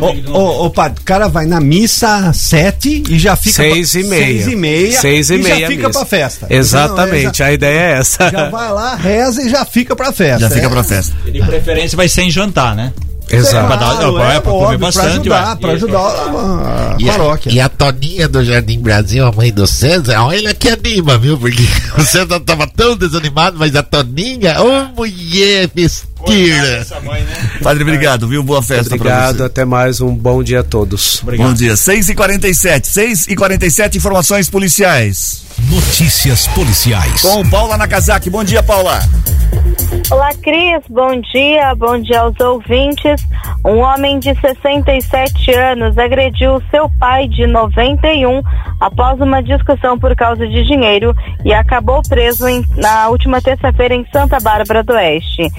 [0.00, 3.56] Ô, ô, ô, padre, o cara vai na missa às sete e já fica.
[3.56, 4.26] Seis pra- e meia.
[4.26, 5.00] Seis e meia.
[5.00, 5.98] Seis e meia já fica missa.
[5.98, 6.46] pra festa.
[6.50, 8.24] Exatamente, Não, a ideia é essa.
[8.24, 10.40] já, já vai lá, reza e já fica pra festa.
[10.40, 10.70] Já fica é.
[10.70, 11.14] pra festa.
[11.26, 12.92] E de preferência vai ser em jantar, né?
[13.28, 13.66] Exato.
[13.66, 17.08] Pra dar- não, é, pra comer óbvio, bastante, Pra ajudar, pra ajudar a, a E
[17.08, 17.52] a, paróquia.
[17.52, 21.36] e a Toninha do Jardim Brasil, a mãe do César, olha que anima, viu?
[21.36, 21.62] Porque
[21.98, 26.86] o César tava tão desanimado, mas a Toninha, ô mulher festeira.
[27.04, 27.50] Mãe, né?
[27.62, 28.42] Padre, obrigado, viu?
[28.42, 29.50] Boa festa Obrigado, pra você.
[29.50, 31.20] até mais, um bom dia a todos.
[31.36, 31.76] Bom dia.
[31.76, 35.45] 6 e 47 6 e 47 informações policiais.
[35.58, 37.22] Notícias policiais.
[37.22, 38.28] Com Paula Nakazaki.
[38.30, 39.00] Bom dia, Paula.
[40.10, 40.82] Olá, Cris.
[40.88, 41.74] Bom dia.
[41.74, 43.20] Bom dia aos ouvintes.
[43.64, 48.42] Um homem de 67 anos agrediu seu pai de 91
[48.80, 51.14] após uma discussão por causa de dinheiro
[51.44, 55.50] e acabou preso em- na última terça-feira em Santa Bárbara do Oeste.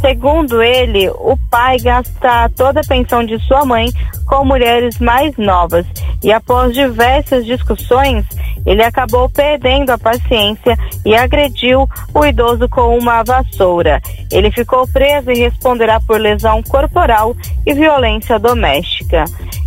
[0.00, 3.90] Segundo ele, o pai gasta toda a pensão de sua mãe
[4.26, 5.86] com mulheres mais novas
[6.22, 8.24] e após diversas discussões,
[8.66, 14.00] ele acabou perdendo a paciência e agrediu o idoso com uma vassoura.
[14.30, 19.24] Ele ficou preso e responderá por lesão corporal e violência doméstica.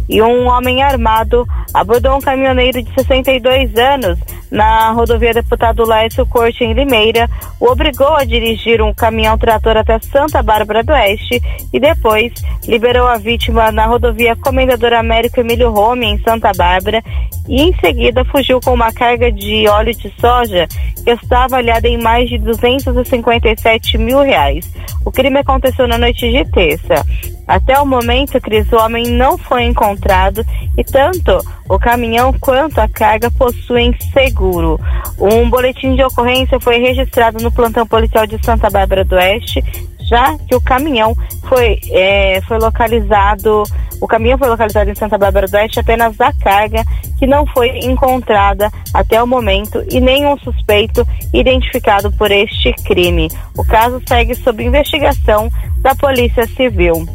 [0.10, 4.20] E um homem armado abordou um caminhoneiro de 62 anos
[4.52, 10.42] na rodovia Deputado Laércio Corte, em Limeira, o obrigou a dirigir um caminhão-trator até Santa
[10.42, 11.40] Bárbara do Oeste
[11.72, 12.34] e depois
[12.68, 17.04] liberou a vítima na rodovia Comendador Américo Emílio Rome, em Santa Bárbara,
[17.48, 20.68] e em seguida fugiu com uma carga de óleo de soja
[21.04, 24.70] que está avaliada em mais de 257 mil reais.
[25.06, 27.06] O crime aconteceu na noite de terça.
[27.48, 30.46] Até o momento, Cris, o homem não foi encontrado
[30.78, 34.80] e tanto o caminhão quanto a carga possuem seguro.
[35.20, 39.64] Um boletim de ocorrência foi registrado no plantão policial de Santa Bárbara do Oeste,
[40.10, 41.16] já que o caminhão
[41.48, 43.64] foi, é, foi localizado,
[44.02, 46.84] o caminhão foi localizado em Santa Bárbara do Oeste apenas a carga
[47.18, 53.30] que não foi encontrada até o momento e nenhum suspeito identificado por este crime.
[53.58, 57.06] O caso segue sob investigação da Polícia Civil.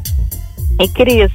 [0.80, 1.32] E Cris,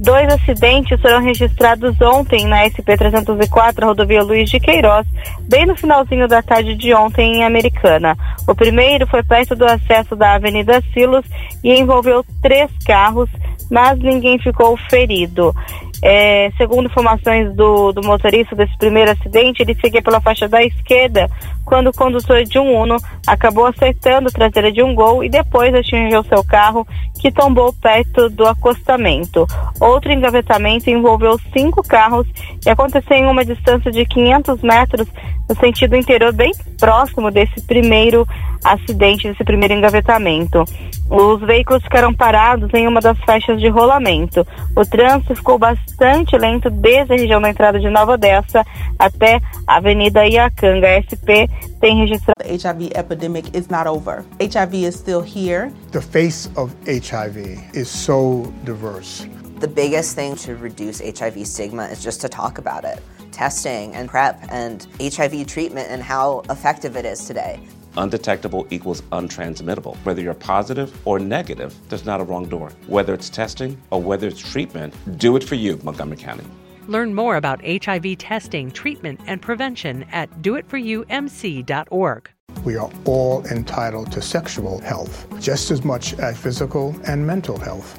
[0.00, 5.06] dois acidentes foram registrados ontem na SP-304, rodovia Luiz de Queiroz,
[5.42, 8.16] bem no finalzinho da tarde de ontem em Americana.
[8.48, 11.26] O primeiro foi perto do acesso da Avenida Silos
[11.62, 13.28] e envolveu três carros,
[13.70, 15.54] mas ninguém ficou ferido.
[16.02, 21.28] É, segundo informações do, do motorista desse primeiro acidente, ele seguia pela faixa da esquerda
[21.64, 25.74] quando o condutor de um Uno acabou acertando a traseira de um Gol e depois
[25.74, 26.86] atingiu seu carro,
[27.20, 29.46] que tombou perto do acostamento.
[29.78, 32.26] Outro engavetamento envolveu cinco carros
[32.64, 35.06] e aconteceu em uma distância de 500 metros
[35.48, 38.26] no sentido interior, bem próximo desse primeiro
[38.64, 40.64] acidente, desse primeiro engavetamento.
[41.10, 44.46] Os veículos ficaram parados em uma das faixas de rolamento.
[44.76, 48.64] O trânsito ficou bastante lento desde a região da entrada de Nova Odessa
[48.98, 50.88] até a Avenida Iacanga.
[50.88, 51.48] A SP
[51.80, 52.34] tem registrado.
[52.38, 54.24] The HIV epidemic is not over.
[54.40, 55.72] HIV is still here.
[55.92, 59.26] The face of HIV is so diverse.
[59.60, 63.00] The biggest thing to reduce HIV stigma is just to talk about it.
[63.30, 67.60] Testing and PrEP and HIV treatment and how effective it is today.
[67.96, 69.96] Undetectable equals untransmittable.
[70.04, 72.72] Whether you're positive or negative, there's not a wrong door.
[72.86, 76.44] Whether it's testing or whether it's treatment, do it for you, Montgomery County.
[76.86, 82.30] Learn more about HIV testing, treatment, and prevention at doitforumc.org.
[82.64, 87.98] We are all entitled to sexual health, just as much as physical and mental health.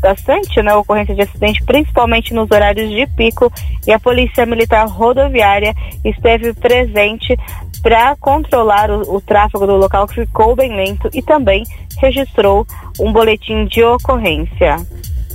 [0.00, 3.52] bastante né, ocorrência de acidente, principalmente nos horários de pico,
[3.86, 7.36] e a Polícia Militar Rodoviária esteve presente
[7.82, 11.64] para controlar o, o tráfego do local, que ficou bem lento, e também
[11.98, 12.66] registrou
[13.00, 14.76] um boletim de ocorrência.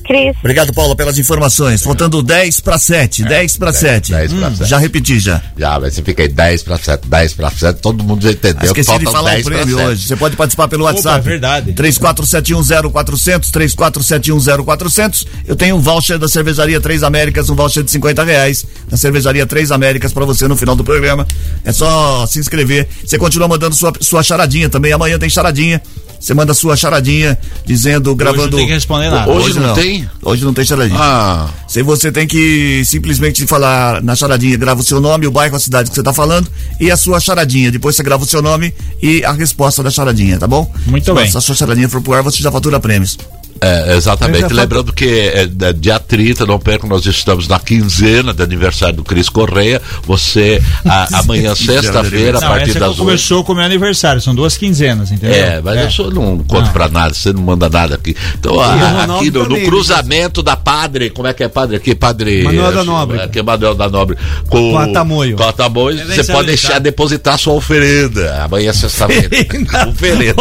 [0.03, 0.35] Cris.
[0.39, 1.81] Obrigado, Paulo, pelas informações.
[1.81, 4.11] Faltando 10 para 7, 10 para 7.
[4.11, 4.69] 10 pra Hum, 7.
[4.69, 5.41] Já repeti já.
[5.57, 8.63] Já, mas você fica aí 10 para 7, 10 para 7, todo mundo já entendeu.
[8.65, 9.87] Esqueci de faltam falar o 10 pra prêmio 7.
[9.89, 10.07] hoje.
[10.07, 11.25] Você pode participar pelo Opa, WhatsApp.
[11.27, 11.73] verdade.
[11.73, 15.25] 34710400, 34710400.
[15.47, 19.45] Eu tenho um voucher da Cervejaria Três Américas, um voucher de 50 reais da Cervejaria
[19.45, 21.25] Três Américas para você no final do programa.
[21.63, 22.87] É só se inscrever.
[23.05, 24.91] Você continua mandando sua, sua charadinha também.
[24.91, 25.81] Amanhã tem charadinha.
[26.21, 28.51] Você manda sua charadinha dizendo, gravando.
[28.51, 29.31] não tem que responder nada.
[29.31, 30.07] Hoje não tem?
[30.21, 30.99] Hoje não tem charadinha.
[31.01, 35.55] Ah, Se você tem que simplesmente falar na charadinha, grava o seu nome, o bairro,
[35.55, 36.47] a cidade que você está falando
[36.79, 37.71] e a sua charadinha.
[37.71, 40.71] Depois você grava o seu nome e a resposta da charadinha, tá bom?
[40.85, 41.31] Muito se bem.
[41.31, 43.17] Se a sua charadinha for pro ar, você já fatura prêmios.
[43.59, 44.43] É, exatamente.
[44.43, 48.95] Eu Lembrando que é, é, dia 30, não perca, nós estamos na quinzena de aniversário
[48.95, 49.81] do Cris Correia.
[50.03, 52.97] Você, a- amanhã, sexta-feira, a Não, partir essa das 8.
[52.97, 55.35] começou com o meu aniversário, são duas quinzenas, entendeu?
[55.35, 58.15] É, mas eu só não conto pra nada, você não manda nada aqui.
[58.39, 61.47] Então, a- o Ronaldo aqui no, no também, cruzamento da padre, como é que é
[61.47, 61.93] padre aqui?
[61.95, 62.43] Padre.
[62.43, 63.19] Manuel da Nobre.
[63.19, 64.17] É, que é Manuel da Nobre.
[64.49, 65.35] Com, Com a Tamoio.
[65.37, 66.79] Com a Tamoio, É você pode de deixar tá?
[66.79, 68.43] depositar sua oferenda.
[68.43, 69.29] Amanhã, sexta-feira.
[69.87, 70.35] oferenda.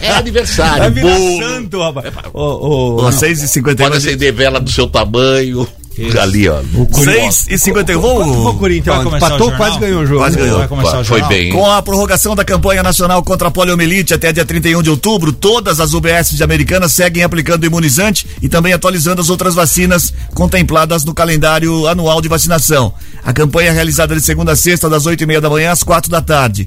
[0.00, 0.78] É aniversário.
[0.78, 2.06] Vai virar santo, rapaz.
[2.32, 5.66] Ô, ô, Ó, 6 e 51 Pode acender vela do seu tamanho.
[6.20, 6.60] Ali, ó.
[6.92, 8.54] 6 e 51 Quanto foi o Vou...
[8.54, 9.06] Corinthians?
[9.06, 10.20] Empatou, quase ganhou o jogo.
[10.20, 10.58] Quase ganhou.
[10.58, 11.50] Vai começar o Foi bem.
[11.52, 15.80] Com a prorrogação da campanha nacional contra a poliomielite até dia 31 de outubro, todas
[15.80, 21.14] as UBS de Americana seguem aplicando imunizante e também atualizando as outras vacinas contempladas no
[21.14, 22.92] calendário anual de vacinação.
[23.24, 25.82] A campanha é realizada de segunda a sexta, das 8 e meia da manhã às
[25.82, 26.66] quatro da tarde.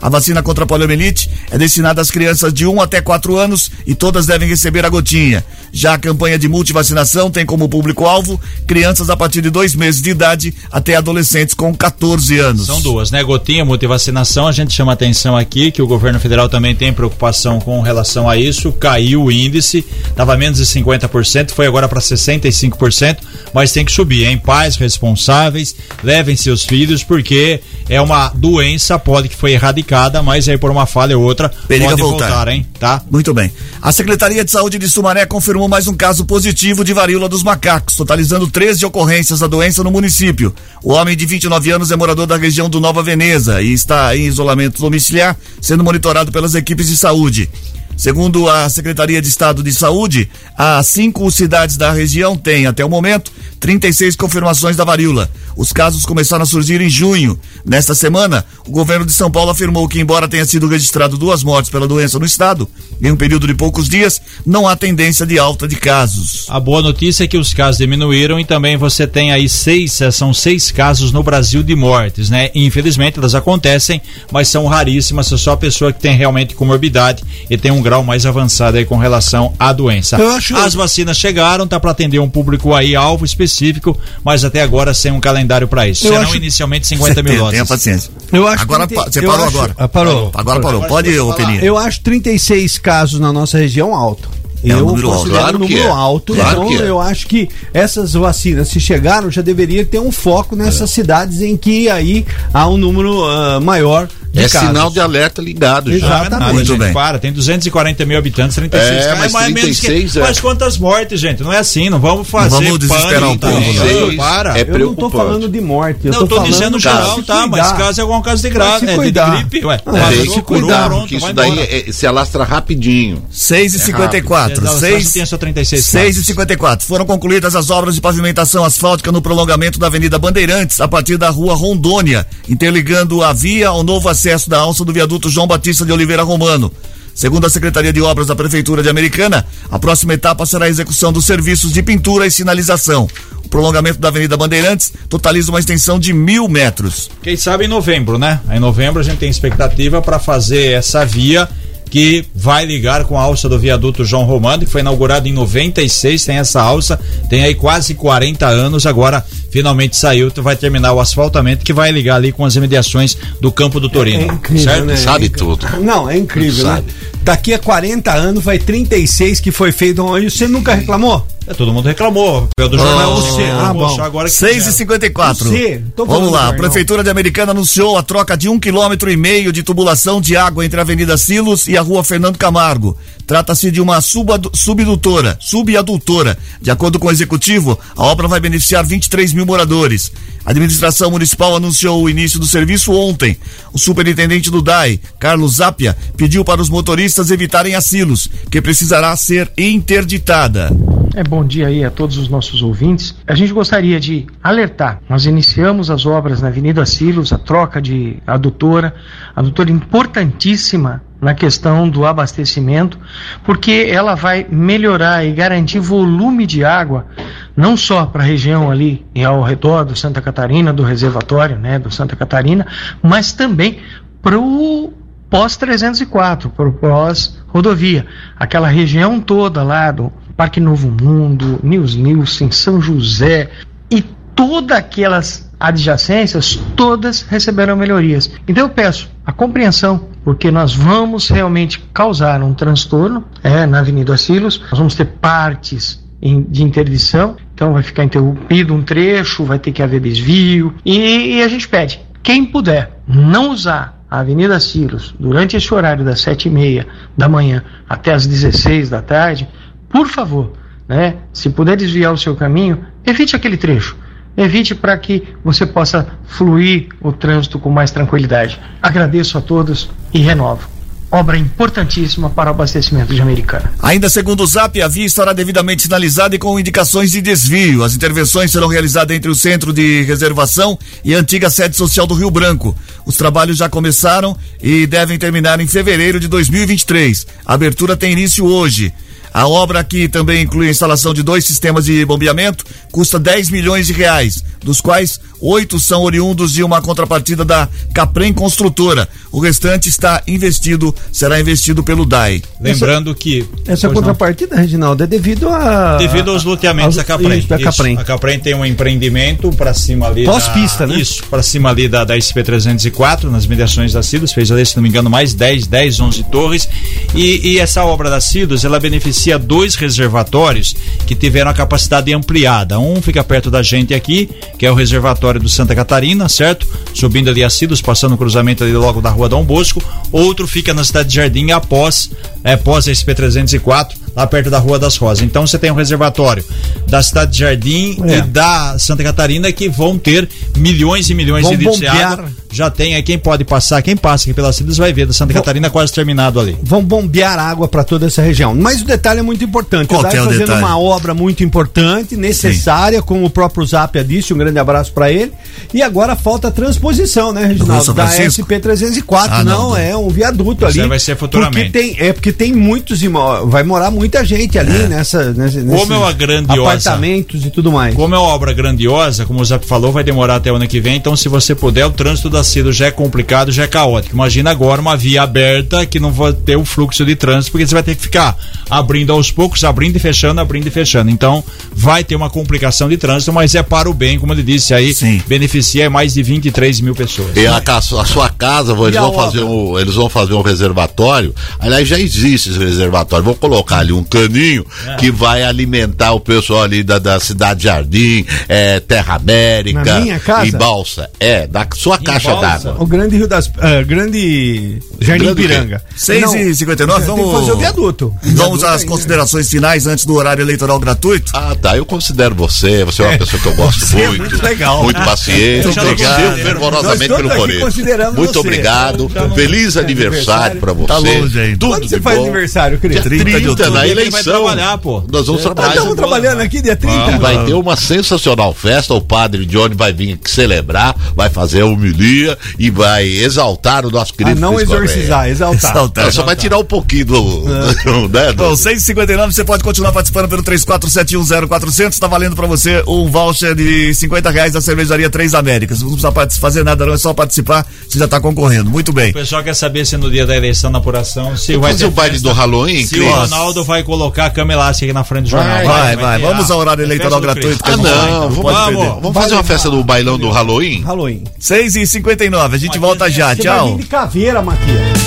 [0.00, 3.94] A vacina contra a poliomielite é destinada às crianças de 1 até 4 anos e
[3.94, 5.44] todas devem receber a gotinha.
[5.72, 10.10] Já a campanha de multivacinação tem como público-alvo crianças a partir de dois meses de
[10.10, 12.66] idade até adolescentes com 14 anos.
[12.66, 13.22] São duas, né?
[13.22, 17.80] Gotinha, multivacinação, a gente chama atenção aqui que o governo federal também tem preocupação com
[17.80, 18.72] relação a isso.
[18.72, 23.18] Caiu o índice, estava menos de 50%, foi agora para 65%,
[23.52, 24.38] mas tem que subir, hein?
[24.38, 30.58] Pais responsáveis, levem seus filhos, porque é uma doença, pode que foi erradicada, mas aí
[30.58, 32.28] por uma falha ou outra Periga pode voltar.
[32.28, 32.66] voltar, hein?
[32.78, 33.02] Tá?
[33.10, 33.50] Muito bem.
[33.82, 37.96] A Secretaria de Saúde de Sumaré confirmou mais um caso positivo de varíola dos macacos,
[37.96, 40.54] totalizando 13 ocorrências da doença no município.
[40.82, 44.26] O homem de 29 anos é morador da região do Nova Veneza e está em
[44.26, 47.48] isolamento domiciliar, sendo monitorado pelas equipes de saúde.
[47.96, 52.88] Segundo a Secretaria de Estado de Saúde, as cinco cidades da região têm, até o
[52.88, 55.30] momento, 36 confirmações da varíola.
[55.60, 57.38] Os casos começaram a surgir em junho.
[57.66, 61.70] Nesta semana, o governo de São Paulo afirmou que, embora tenha sido registrado duas mortes
[61.70, 62.66] pela doença no estado,
[63.02, 66.46] em um período de poucos dias, não há tendência de alta de casos.
[66.48, 70.10] A boa notícia é que os casos diminuíram e também você tem aí seis, eh,
[70.10, 72.48] são seis casos no Brasil de mortes, né?
[72.54, 74.00] Infelizmente elas acontecem,
[74.32, 78.02] mas são raríssimas, é só a pessoa que tem realmente comorbidade e tem um grau
[78.02, 80.16] mais avançado aí com relação à doença.
[80.16, 83.94] Eu acho- As vacinas chegaram, tá para atender um público aí alvo específico,
[84.24, 86.06] mas até agora sem um calendário para isso.
[86.06, 87.50] Eu Serão acho- inicialmente 50 mil doses.
[87.52, 88.10] Tenha paciência.
[88.32, 89.74] Eu acho Agora que pa- tem- você eu parou acho- agora.
[89.78, 90.30] Ah, parou.
[90.34, 90.82] Agora parou.
[90.84, 91.60] Pode, Peninha.
[91.64, 94.28] Eu acho 36 casos na nossa região alto.
[94.62, 95.18] É um eu número alto.
[95.20, 95.92] considero Claro um que número é.
[95.92, 96.34] alto.
[96.34, 96.88] Claro então que é.
[96.90, 101.56] eu acho que essas vacinas, se chegaram, já deveria ter um foco nessas cidades em
[101.56, 104.68] que aí há um número ah, maior de É casos.
[104.68, 105.96] sinal de alerta ligado já.
[105.96, 106.30] Exatamente.
[106.30, 106.92] Não é nada, Muito gente, bem.
[106.92, 110.22] Para, tem 240 mil habitantes, 36 É, mas mais menos 36 que, é.
[110.22, 111.42] Mas quantas mortes, gente?
[111.42, 113.92] Não é assim, não vamos fazer vamos desesperar pânico um pouco, né?
[113.92, 114.58] Não, para.
[114.58, 116.00] É Eu não tô falando de morte.
[116.04, 117.46] Eu não, tô, falando dizendo geral, tá?
[117.46, 119.36] Mas caso é algum caso de grave, se é de cuidar.
[119.36, 119.80] gripe, ué.
[119.84, 123.24] Ah, É, tem que curou, cuidar, pronto, porque isso daí é- é- se alastra rapidinho.
[123.30, 124.80] 6 e É 54 rápido.
[124.80, 129.10] 6 Só tem só 36 6 e 54 Foram concluídas as obras de pavimentação asfáltica
[129.10, 134.08] no prolongamento da Avenida Bandeirantes, a partir da rua Rondônia, interligando a via ao novo
[134.08, 136.70] acesso da alça do viaduto João Batista de Oliveira Romano.
[137.14, 141.12] Segundo a Secretaria de Obras da Prefeitura de Americana, a próxima etapa será a execução
[141.12, 143.08] dos serviços de pintura e sinalização.
[143.44, 147.10] O prolongamento da Avenida Bandeirantes totaliza uma extensão de mil metros.
[147.22, 148.40] Quem sabe em novembro, né?
[148.50, 151.48] Em novembro a gente tem expectativa para fazer essa via
[151.90, 156.24] que vai ligar com a alça do viaduto João Romano, que foi inaugurado em 96,
[156.24, 156.98] tem essa alça,
[157.28, 162.16] tem aí quase 40 anos, agora finalmente saiu, vai terminar o asfaltamento que vai ligar
[162.16, 164.84] ali com as imediações do campo do Torino, É incrível, certo?
[164.84, 164.96] né?
[164.96, 165.66] Sabe tudo.
[165.80, 166.76] Não, é incrível, né?
[166.76, 166.86] Sabe.
[167.22, 170.30] Daqui a 40 anos vai 36 que foi feito hoje.
[170.30, 171.26] Você nunca reclamou?
[171.50, 173.96] É, todo mundo reclamou, pelo Oh, jornal você, ah, Globo, bom.
[173.96, 174.76] só agora que 6 e fizeram.
[174.76, 176.52] 54 Você, tô falando Vamos lá, a.
[176.52, 180.64] Prefeitura de Americana anunciou a troca de um quilômetro e meio de tubulação de água
[180.64, 182.96] entre a Avenida Silos e a Rua Fernando Camargo.
[183.26, 186.38] Trata-se de uma subdutora, subadutora.
[186.62, 190.12] De acordo com o executivo, a obra vai beneficiar 23 mil moradores.
[190.44, 193.36] A administração municipal anunciou o início do serviço ontem.
[193.72, 199.14] O superintendente do DAI, Carlos Zapia, pediu para os motoristas evitarem a Silos, que precisará
[199.16, 200.70] ser interditada.
[201.14, 203.16] É, bom dia aí a todos os nossos ouvintes.
[203.26, 205.00] A gente gostaria de alertar.
[205.08, 208.94] Nós iniciamos as obras na Avenida Silos, a troca de adutora,
[209.34, 212.98] adutora importantíssima na questão do abastecimento,
[213.44, 217.06] porque ela vai melhorar e garantir volume de água
[217.54, 221.78] não só para a região ali e ao redor do Santa Catarina, do reservatório, né,
[221.78, 222.66] do Santa Catarina,
[223.02, 223.80] mas também
[224.22, 224.94] para o
[225.28, 228.06] pós 304, para o pós rodovia,
[228.38, 233.50] aquela região toda lá do Parque Novo Mundo, News Nielsen, São José
[233.90, 234.02] e
[234.34, 238.30] todas aquelas adjacências, todas receberão melhorias.
[238.48, 244.16] Então eu peço a compreensão, porque nós vamos realmente causar um transtorno é, na Avenida
[244.16, 249.58] Silos, nós vamos ter partes em- de interdição, então vai ficar interrompido um trecho, vai
[249.58, 254.58] ter que haver desvio, e, e a gente pede, quem puder não usar a Avenida
[254.58, 259.48] Silos durante esse horário das sete e meia da manhã até as 16 da tarde,
[259.90, 260.52] por favor,
[260.88, 263.96] né, se puder desviar o seu caminho, evite aquele trecho.
[264.36, 268.58] Evite para que você possa fluir o trânsito com mais tranquilidade.
[268.80, 270.68] Agradeço a todos e renovo.
[271.12, 273.72] Obra importantíssima para o abastecimento de Americana.
[273.82, 277.82] Ainda segundo o ZAP, a via estará devidamente sinalizada e com indicações de desvio.
[277.82, 282.14] As intervenções serão realizadas entre o centro de reservação e a antiga sede social do
[282.14, 282.76] Rio Branco.
[283.04, 287.26] Os trabalhos já começaram e devem terminar em fevereiro de 2023.
[287.44, 288.94] A abertura tem início hoje.
[289.32, 293.86] A obra que também inclui a instalação de dois sistemas de bombeamento custa 10 milhões
[293.86, 299.08] de reais, dos quais oito são oriundos de uma contrapartida da Caprem Construtora.
[299.32, 302.42] O restante está investido, será investido pelo DAI.
[302.60, 303.46] Lembrando que.
[303.66, 303.94] Essa Pois não.
[303.94, 305.96] contrapartida, Reginaldo, é devido a.
[305.96, 307.38] Devido aos loteamentos da Caprem.
[307.38, 307.64] Isso, da Isso.
[307.64, 307.96] Caprem.
[307.96, 310.24] A Caprem tem um empreendimento para cima ali.
[310.24, 310.96] Pós-pista, né?
[310.96, 314.32] Isso, para cima ali da, da SP304, nas mediações da Cidos.
[314.32, 316.68] Fez ali, se não me engano, mais 10, 10, 11 torres.
[317.14, 320.74] E, e essa obra da Cidos, ela beneficia dois reservatórios
[321.06, 322.78] que tiveram a capacidade ampliada.
[322.78, 324.28] Um fica perto da gente aqui,
[324.58, 326.66] que é o reservatório do Santa Catarina, certo?
[326.94, 329.82] Subindo ali a Cidos, passando o cruzamento ali logo da rua Dom Bosco.
[330.10, 332.10] Outro fica na cidade de Jardim após,
[332.44, 335.22] é, após a SP304, lá perto da Rua das Rosas.
[335.22, 336.44] Então você tem um reservatório
[336.88, 338.18] da cidade de Jardim É.
[338.18, 342.12] e da Santa Catarina que vão ter milhões e milhões Vão de litros de bombear.
[342.12, 342.30] água.
[342.52, 345.32] Já tem aí quem pode passar, quem passa aqui pela Cidas vai ver da Santa
[345.32, 346.58] Catarina quase terminado ali.
[346.60, 348.56] Vão bombear água para toda essa região.
[348.56, 349.86] Mas o detalhe é muito importante.
[349.86, 350.58] Qual o DAI que é o fazendo detalhe?
[350.64, 354.34] uma obra muito importante, necessária, como o próprio Zapia disse.
[354.34, 355.32] Um grande abraço para ele.
[355.72, 357.94] E agora falta a transposição, né, Reginaldo?
[357.94, 358.44] Da Francisco?
[358.48, 359.28] SP304.
[359.30, 359.76] Ah, não, não.
[359.76, 360.80] é um viaduto Isso ali.
[360.80, 361.70] aí vai ser futuramente.
[361.70, 365.32] Porque tem, é porque tem muitos imó- Vai morar muita gente ali nessa.
[365.32, 366.60] nessa Como é uma grandiosa.
[366.62, 367.94] Apartamentos e tudo mais.
[367.94, 370.80] Como é uma obra grandiosa, como o Zap falou, vai demorar até o ano que
[370.80, 370.96] vem.
[370.96, 374.14] Então, se você puder, o trânsito da Cido já é complicado, já é caótico.
[374.14, 377.74] Imagina agora uma via aberta que não vai ter o fluxo de trânsito, porque você
[377.74, 378.36] vai ter que ficar
[378.68, 381.10] abrindo aos poucos, abrindo e fechando, abrindo e fechando.
[381.10, 384.72] Então, vai ter uma complicação de trânsito, mas é para o bem, como ele disse
[384.74, 384.94] aí,
[385.26, 387.36] beneficia mais de 23 mil pessoas.
[387.36, 391.34] E a, a sua casa, eles vão, fazer um, eles vão fazer um reservatório.
[391.58, 393.24] Aliás, já existe esse reservatório.
[393.24, 394.94] Vou colocar ali um caninho É.
[394.96, 400.18] que vai alimentar o pessoal ali da, da Cidade Jardim, é, Terra América Na minha
[400.18, 400.46] casa?
[400.46, 401.10] e Balsa.
[401.18, 402.76] É, da sua caixa d'água.
[402.78, 403.50] O grande Rio das.
[403.58, 405.42] ah, grande Jardim Grande?
[405.42, 405.82] Piranga.
[405.96, 407.30] 6 Não, e 59 tem vamos.
[407.32, 408.14] que fazer o viaduto.
[408.22, 411.30] Vamos às considerações finais antes do horário eleitoral gratuito.
[411.34, 411.76] Ah, tá.
[411.76, 412.84] Eu considero você.
[412.84, 414.20] Você é uma pessoa que eu gosto Você é muito.
[414.22, 414.82] muito legal.
[414.82, 415.64] Muito paciente.
[415.66, 416.20] Muito obrigado.
[416.22, 417.74] Torceu fervorosamente Nós pelo Corinthians.
[418.14, 418.38] Muito você.
[418.38, 419.08] obrigado.
[419.08, 420.86] Tá Feliz aniversário pra você.
[420.86, 421.58] Tá longe ainda.
[421.58, 422.24] Tudo Quando você de faz bom.
[422.24, 422.92] aniversário, Cris?
[422.92, 423.72] Dia 30, de outubro.
[423.72, 424.32] na Ele vai eleição.
[424.44, 425.00] trabalhar, pô.
[425.10, 425.74] Nós vamos Nós trabalhar.
[425.74, 427.10] estamos trabalhando aqui dia 30.
[427.12, 428.94] E vai ter uma sensacional festa.
[428.94, 433.90] O padre Johnny vai vir aqui celebrar, vai fazer a homilia e vai exaltar o
[433.90, 435.60] nosso Ah, querido não exorcizar, exaltar.
[435.70, 436.04] Exaltar.
[436.04, 437.20] Ela só vai tirar um pouquinho do.
[437.40, 441.98] do- né, do- Bom, 6h59, você pode continuar participando pelo 34710400.
[441.98, 445.80] Tá valendo pra você um voucher de 50 reais da cervejaria Três Américas.
[445.80, 448.70] Não precisa fazer nada, não, é só participar, você já tá concorrendo.
[448.70, 449.10] Muito bem.
[449.10, 451.90] O pessoal quer saber se no dia da eleição, na apuração, se vai fazer ter
[451.90, 453.06] o baile do Halloween, Se Cris?
[453.08, 455.64] o Ronaldo vai colocar a cama elástica aqui na frente do jornal.
[455.64, 456.18] Vai, vai.
[456.20, 456.26] ter.
[456.26, 457.62] Vamos Ah, ao horário é eleitoral gratuito.
[457.62, 457.62] Cristo.
[457.64, 458.20] Ah, Vamos lá, não, então.
[458.30, 459.00] vamos, Pode perder.
[459.00, 460.82] vamos fazer uma festa do bailão do Halloween?
[460.82, 461.24] Halloween.
[461.40, 463.34] 6h59, a gente volta já.
[463.34, 463.76] Você vai Tchau.
[463.76, 465.00] vir de caveira, Matias.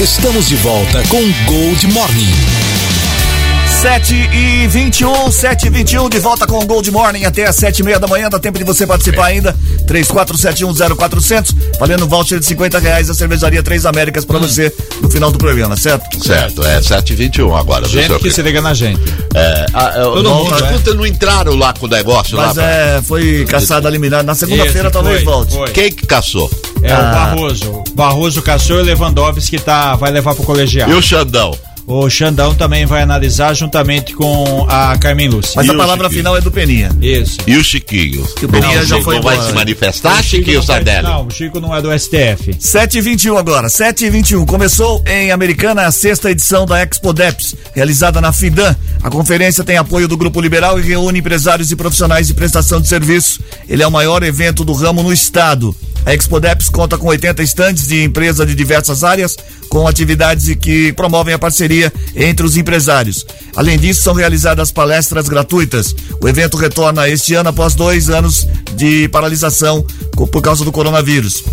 [0.00, 2.57] Estamos de volta com Gold Morning.
[3.80, 7.78] 7 e 21, 7 e 21, de volta com o Gold Morning até as 7
[7.78, 8.28] e meia da manhã.
[8.28, 9.54] Dá tempo de você participar ainda.
[9.86, 15.38] 34710400, valendo voucher de 50 reais da cervejaria Três Américas pra você no final do
[15.38, 16.22] programa, certo?
[16.26, 17.86] Certo, é 7h21 agora.
[17.86, 19.00] viu, Gente seu que se liga na gente.
[19.34, 22.64] É, ah, é, Todo não, mundo, escuta, não entraram lá com o negócio Mas lá.
[22.64, 24.24] é, foi caçado a liminar.
[24.24, 25.54] Na segunda-feira talvez foi, volte.
[25.54, 25.70] foi.
[25.70, 26.50] Quem que caçou?
[26.82, 26.98] É Ah.
[26.98, 27.84] o Barroso.
[27.94, 30.90] Barroso caçou e o Lewandowski tá, vai levar pro colegial.
[30.90, 31.56] E o Xandão?
[31.90, 35.54] O Xandão também vai analisar juntamente com a Carmen Lúcia.
[35.56, 36.18] Mas E a palavra Chiquinho?
[36.18, 36.90] final é do Peninha.
[37.00, 37.38] Isso.
[37.46, 38.22] E o Chiquinho?
[38.24, 41.08] o Peninha Não, já foi não vai se manifestar, O Chico Chiquinho Sardelli?
[41.08, 42.54] Não, o Chico não é do STF.
[42.60, 44.44] 7 e 21 agora, 7 e 21.
[44.44, 48.76] Começou em Americana a sexta edição da Expo Deps, realizada na FIDAN.
[49.02, 52.88] A conferência tem apoio do Grupo Liberal e reúne empresários e profissionais de prestação de
[52.88, 53.40] serviço.
[53.66, 55.74] Ele é o maior evento do ramo no estado.
[56.04, 59.36] A Expo Deps conta com 80 estandes de empresas de diversas áreas,
[59.68, 63.26] com atividades que promovem a parceria entre os empresários.
[63.54, 65.94] Além disso, são realizadas palestras gratuitas.
[66.20, 69.84] O evento retorna este ano após dois anos de paralisação
[70.14, 71.44] por causa do coronavírus.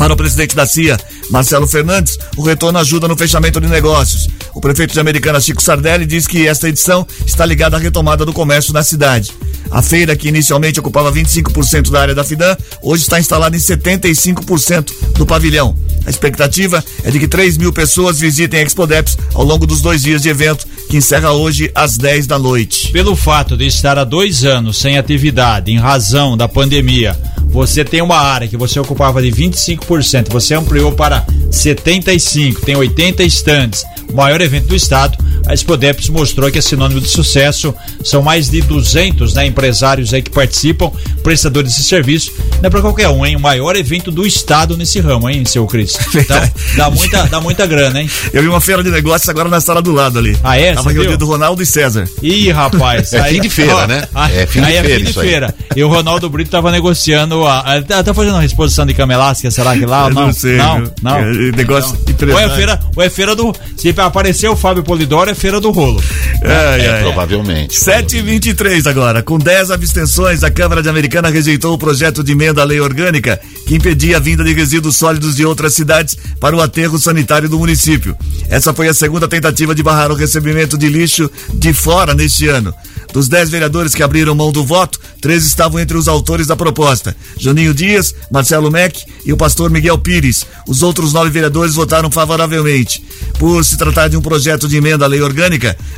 [0.00, 0.96] Para o presidente da CIA,
[1.28, 4.30] Marcelo Fernandes, o retorno ajuda no fechamento de negócios.
[4.54, 8.32] O prefeito de Americana, Chico Sardelli, diz que esta edição está ligada à retomada do
[8.32, 9.30] comércio na cidade.
[9.70, 14.90] A feira, que inicialmente ocupava 25% da área da FIDAN, hoje está instalada em 75%
[15.18, 15.76] do pavilhão.
[16.06, 20.02] A expectativa é de que 3 mil pessoas visitem a Expodeps ao longo dos dois
[20.02, 22.90] dias de evento, que encerra hoje às 10 da noite.
[22.90, 27.16] Pelo fato de estar há dois anos sem atividade em razão da pandemia,
[27.50, 33.22] você tem uma área que você ocupava de 25%, você ampliou para 75%, tem 80
[33.24, 35.18] estandes, o maior evento do estado.
[35.50, 37.74] A Expodeps mostrou que é sinônimo de sucesso.
[38.04, 40.92] São mais de 200 né, empresários aí que participam,
[41.24, 42.30] prestadores de serviço.
[42.60, 43.34] Não é para qualquer um, hein?
[43.34, 45.98] O maior evento do estado nesse ramo, hein, seu Cris?
[46.20, 46.40] Então,
[46.76, 48.08] dá muita, dá muita grana, hein?
[48.32, 50.38] Eu vi uma feira de negócios agora na sala do lado ali.
[50.44, 50.72] Ah, é?
[50.74, 52.08] Tava reunido Ronaldo e César.
[52.22, 53.12] Ih, rapaz.
[53.20, 54.06] É fim de feira, ó, né?
[54.14, 55.28] ah, É fim de aí é feira fim de isso aí.
[55.28, 55.54] feira.
[55.74, 57.44] E o Ronaldo Brito tava negociando.
[57.46, 60.04] A, a- tá, tá fazendo uma exposição de camelástica, será que lá?
[60.06, 61.16] Eu não, não sei, Não, não.
[61.16, 62.46] É, negócio empresário.
[62.48, 63.52] Ou é feira, ou é feira do.
[63.76, 66.02] Se aparecer o Fábio Polidoro, é feira do rolo.
[66.44, 67.02] Ai, É, ai.
[67.02, 67.74] provavelmente.
[67.80, 69.22] 7h23 agora.
[69.22, 73.40] Com 10 abstenções, a Câmara de Americana rejeitou o projeto de emenda à lei orgânica
[73.66, 77.58] que impedia a vinda de resíduos sólidos de outras cidades para o aterro sanitário do
[77.58, 78.16] município.
[78.48, 82.74] Essa foi a segunda tentativa de barrar o recebimento de lixo de fora neste ano.
[83.12, 87.16] Dos 10 vereadores que abriram mão do voto, três estavam entre os autores da proposta:
[87.36, 90.46] Juninho Dias, Marcelo Meck e o pastor Miguel Pires.
[90.68, 93.02] Os outros nove vereadores votaram favoravelmente.
[93.38, 95.29] Por se tratar de um projeto de emenda à lei orgânica,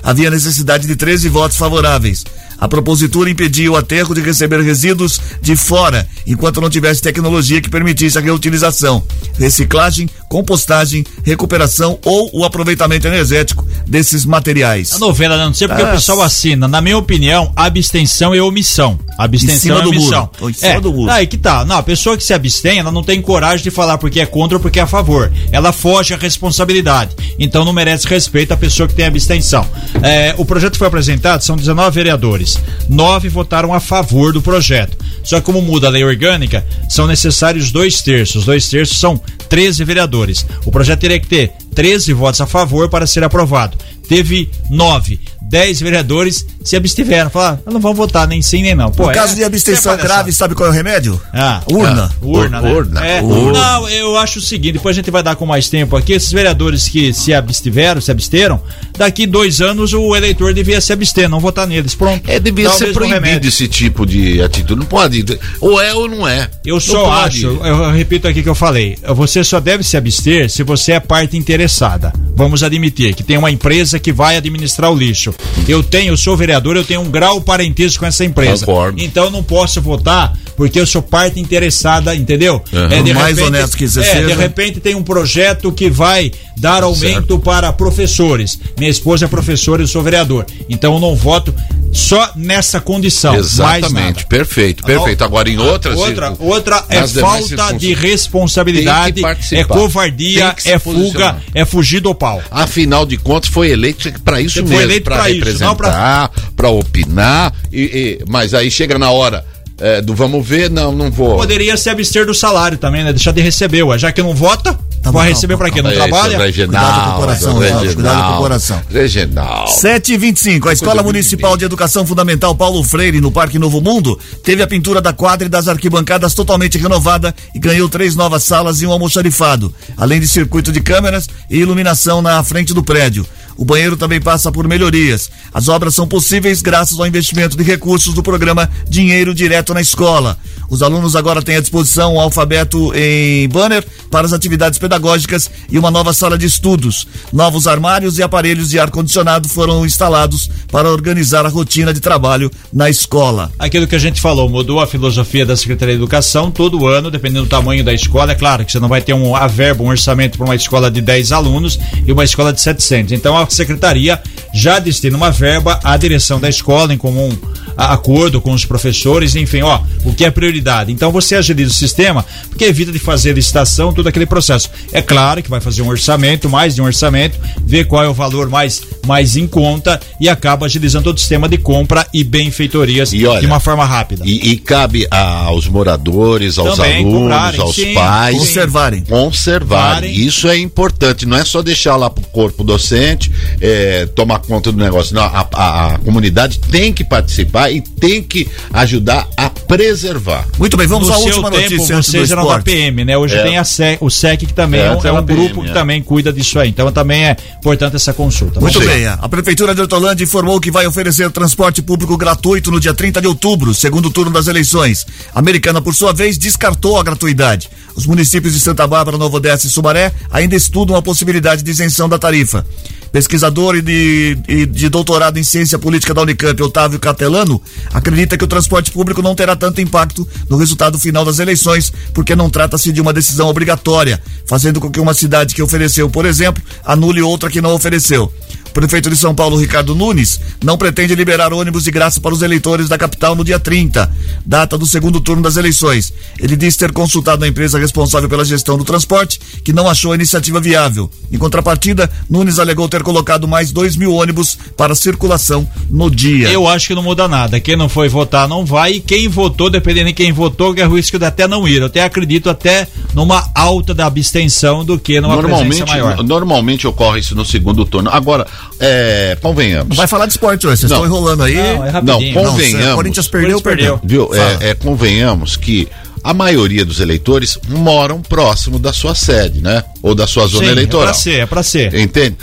[0.02, 2.24] havia necessidade de 13 votos favoráveis.
[2.62, 7.68] A propositura impedia o aterro de receber resíduos de fora, enquanto não tivesse tecnologia que
[7.68, 9.02] permitisse a reutilização,
[9.36, 14.92] reciclagem, compostagem, recuperação ou o aproveitamento energético desses materiais.
[14.92, 15.44] A novela, né?
[15.46, 15.88] não sei porque Ah.
[15.88, 16.68] o pessoal assina.
[16.68, 18.96] Na minha opinião, abstenção é omissão.
[19.18, 20.30] Abstenção Em cima é do omissão.
[20.38, 20.50] muro.
[20.50, 21.10] Em cima é, do muro.
[21.10, 21.64] Aí que tá.
[21.64, 24.56] Não, a pessoa que se abstém, ela não tem coragem de falar porque é contra
[24.56, 25.32] ou porque é a favor.
[25.50, 27.16] Ela foge à responsabilidade.
[27.40, 29.66] Então não merece respeito a pessoa que tem abstenção.
[30.00, 32.51] É, o projeto foi apresentado, são 19 vereadores.
[32.88, 34.96] Nove votaram a favor do projeto.
[35.22, 38.44] Só que como muda a lei orgânica, são necessários dois terços.
[38.44, 40.46] Dois terços são 13 vereadores.
[40.64, 43.76] O projeto teria que ter 13 votos a favor para ser aprovado.
[44.08, 45.20] Teve nove.
[45.48, 47.28] 10 vereadores se abstiveram.
[47.30, 48.90] Falaram, "Ah, não vão votar nem sim nem não.
[48.90, 51.20] Pô, No é- caso de abstenção é grave, sabe qual é o remédio?
[51.32, 52.10] Ah, Urna.
[52.10, 52.72] ah, urna, né?
[52.72, 53.52] Urna, É, urna.
[53.60, 56.32] Não, eu acho o seguinte, depois a gente vai dar com mais tempo aqui, esses
[56.32, 58.60] vereadores que se abstiveram, se absteram,
[58.96, 62.30] daqui dois anos o eleitor devia se abster, não votar neles, pronto.
[62.30, 63.48] É, devia o ser proibido remédio.
[63.48, 64.80] esse tipo de atitude.
[64.80, 65.24] Não pode.
[65.60, 66.48] Ou é ou não é.
[66.64, 67.44] Eu Não só pode.
[67.44, 71.00] acho, eu repito aqui que eu falei, você só deve se abster se você é
[71.00, 72.12] parte interessada.
[72.34, 75.31] Vamos admitir que tem uma empresa que vai administrar o lixo.
[75.68, 78.66] Eu tenho, eu sou vereador, eu tenho um grau parentesco com essa empresa.
[78.66, 79.00] Concordo.
[79.00, 82.62] Então eu não posso votar porque eu sou parte interessada, entendeu?
[82.72, 82.86] Uhum.
[82.86, 84.26] É, de mais honesto que você é, seja.
[84.26, 88.58] De repente tem um projeto que vai dar aumento para professores.
[88.78, 90.46] Minha esposa é professora e eu sou vereador.
[90.68, 91.54] Então eu não voto
[91.92, 93.34] só nessa condição.
[93.34, 95.22] Exatamente, perfeito, perfeito.
[95.24, 95.98] Agora em outras.
[95.98, 99.22] Outra, outra é falta de responsabilidade,
[99.52, 102.42] é covardia, é fuga, é fugir do pau.
[102.50, 107.52] Afinal de contas, foi eleito para isso Foi mesmo, eleito para isso, representar, para opinar.
[107.72, 109.44] E, e- mas aí chega na hora
[109.78, 111.36] é, do vamos ver, não, não vou.
[111.36, 113.12] Poderia se abster do salário também, né?
[113.12, 113.98] Deixar de receber, ué.
[113.98, 114.78] Já que não vota,
[115.10, 115.82] vai receber pra quê?
[115.82, 116.30] Não trabalha?
[116.30, 118.82] seu Reginaldo, Cuidado com o coração, seu Jorge, cuidado com o coração.
[118.90, 119.70] Reginaldo.
[119.70, 124.18] 7 e 25 A Escola Municipal de Educação Fundamental Paulo Freire, no Parque Novo Mundo,
[124.44, 128.82] teve a pintura da quadra e das arquibancadas totalmente renovada e ganhou três novas salas
[128.82, 133.26] e um almoxarifado, além de circuito de câmeras e iluminação na frente do prédio.
[133.56, 135.30] O banheiro também passa por melhorias.
[135.52, 140.38] As obras são possíveis graças ao investimento de recursos do programa Dinheiro Direto na Escola.
[140.72, 145.78] Os alunos agora têm à disposição um alfabeto em banner para as atividades pedagógicas e
[145.78, 147.06] uma nova sala de estudos.
[147.30, 152.88] Novos armários e aparelhos de ar-condicionado foram instalados para organizar a rotina de trabalho na
[152.88, 153.52] escola.
[153.58, 157.44] Aquilo que a gente falou, mudou a filosofia da Secretaria de Educação todo ano, dependendo
[157.44, 158.32] do tamanho da escola.
[158.32, 160.90] É claro que você não vai ter um a verba, um orçamento para uma escola
[160.90, 163.12] de 10 alunos e uma escola de 700.
[163.12, 164.22] Então a Secretaria
[164.54, 167.30] já destina uma verba à direção da escola em comum
[167.76, 170.61] acordo com os professores, enfim, ó, o que é prioridade.
[170.90, 174.70] Então você agiliza o sistema, porque evita de fazer licitação, todo aquele processo.
[174.92, 178.14] É claro que vai fazer um orçamento, mais de um orçamento, ver qual é o
[178.14, 183.12] valor mais, mais em conta e acaba agilizando todo o sistema de compra e benfeitorias
[183.12, 184.22] E olha, de uma forma rápida.
[184.26, 189.00] E, e cabe a- aos moradores, aos Também alunos, cobrarem, aos sim, pais Conservarem.
[189.02, 189.32] conservarem.
[189.32, 190.14] Conservarem.
[190.14, 191.26] Isso é importante.
[191.26, 193.30] Não é só deixar lá pro corpo docente
[193.60, 195.14] é, tomar conta do negócio.
[195.14, 200.46] Não, a, a- a comunidade tem que participar e tem que ajudar a preservar.
[200.58, 202.60] Muito bem, vamos no à seu última tempo, notícia antes do vocês eram da.
[202.62, 203.16] PM, né?
[203.18, 203.42] Hoje É.
[203.42, 205.70] tem a SEC, o SEC que também É, é, um, é um PM, grupo que
[205.70, 205.72] é.
[205.72, 206.68] também cuida disso aí.
[206.68, 208.60] Então também é importante essa consulta.
[208.60, 212.92] Muito Vamos a Prefeitura de Hortolândia informou que vai oferecer transporte público gratuito no dia
[212.92, 215.06] 30 de outubro, segundo turno das eleições.
[215.34, 217.70] A Americana, por sua vez, descartou a gratuidade.
[217.94, 222.06] Os municípios de Santa Bárbara, Nova Odessa e Sumaré ainda estudam a possibilidade de isenção
[222.06, 222.66] da tarifa.
[223.10, 227.60] Pesquisador e de, e de doutorado em ciência política da Unicamp, Otávio Catelano,
[227.92, 232.34] acredita que o transporte público não terá tanto impacto no resultado final das eleições, porque
[232.34, 236.62] não trata-se de uma decisão obrigatória, fazendo com que uma cidade que ofereceu, por exemplo,
[236.84, 238.32] anule outra que não ofereceu.
[238.72, 242.40] O prefeito de São Paulo, Ricardo Nunes, não pretende liberar ônibus de graça para os
[242.40, 244.10] eleitores da capital no dia 30,
[244.46, 246.10] data do segundo turno das eleições.
[246.38, 250.14] Ele disse ter consultado a empresa responsável pela gestão do transporte, que não achou a
[250.14, 251.10] iniciativa viável.
[251.30, 256.48] Em contrapartida, Nunes alegou ter colocado mais 2 mil ônibus para circulação no dia.
[256.48, 257.60] Eu acho que não muda nada.
[257.60, 261.18] Quem não foi votar não vai e quem votou, dependendo de quem votou, é risco
[261.18, 261.82] de até não ir.
[261.82, 266.22] Eu até acredito até numa alta da abstenção do que numa normalmente, presença maior.
[266.22, 268.08] normalmente ocorre isso no segundo turno.
[268.10, 268.46] Agora,
[268.78, 269.96] é, convenhamos.
[269.96, 270.98] Vai falar de esporte hoje, vocês Não.
[270.98, 271.54] estão enrolando aí.
[271.54, 272.86] Não, é Não, convenhamos.
[272.86, 274.00] Não, Corinthians perdeu, perdeu.
[274.02, 274.28] Viu?
[274.28, 274.58] Fala.
[274.60, 275.88] É, é, convenhamos que
[276.24, 279.82] a maioria dos eleitores moram próximo da sua sede, né?
[280.02, 281.04] Ou da sua zona Sim, eleitoral.
[281.04, 281.94] É pra ser, é pra ser.
[281.94, 282.36] Entende?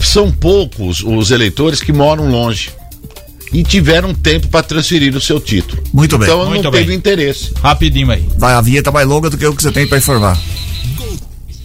[0.00, 2.70] São poucos os eleitores que moram longe
[3.52, 5.82] e tiveram tempo para transferir o seu título.
[5.92, 6.26] Muito bem.
[6.28, 6.80] Então Muito não bem.
[6.82, 7.52] teve interesse.
[7.62, 8.26] Rapidinho aí.
[8.36, 10.38] Vai, a vinheta mais longa do que o que você tem para informar.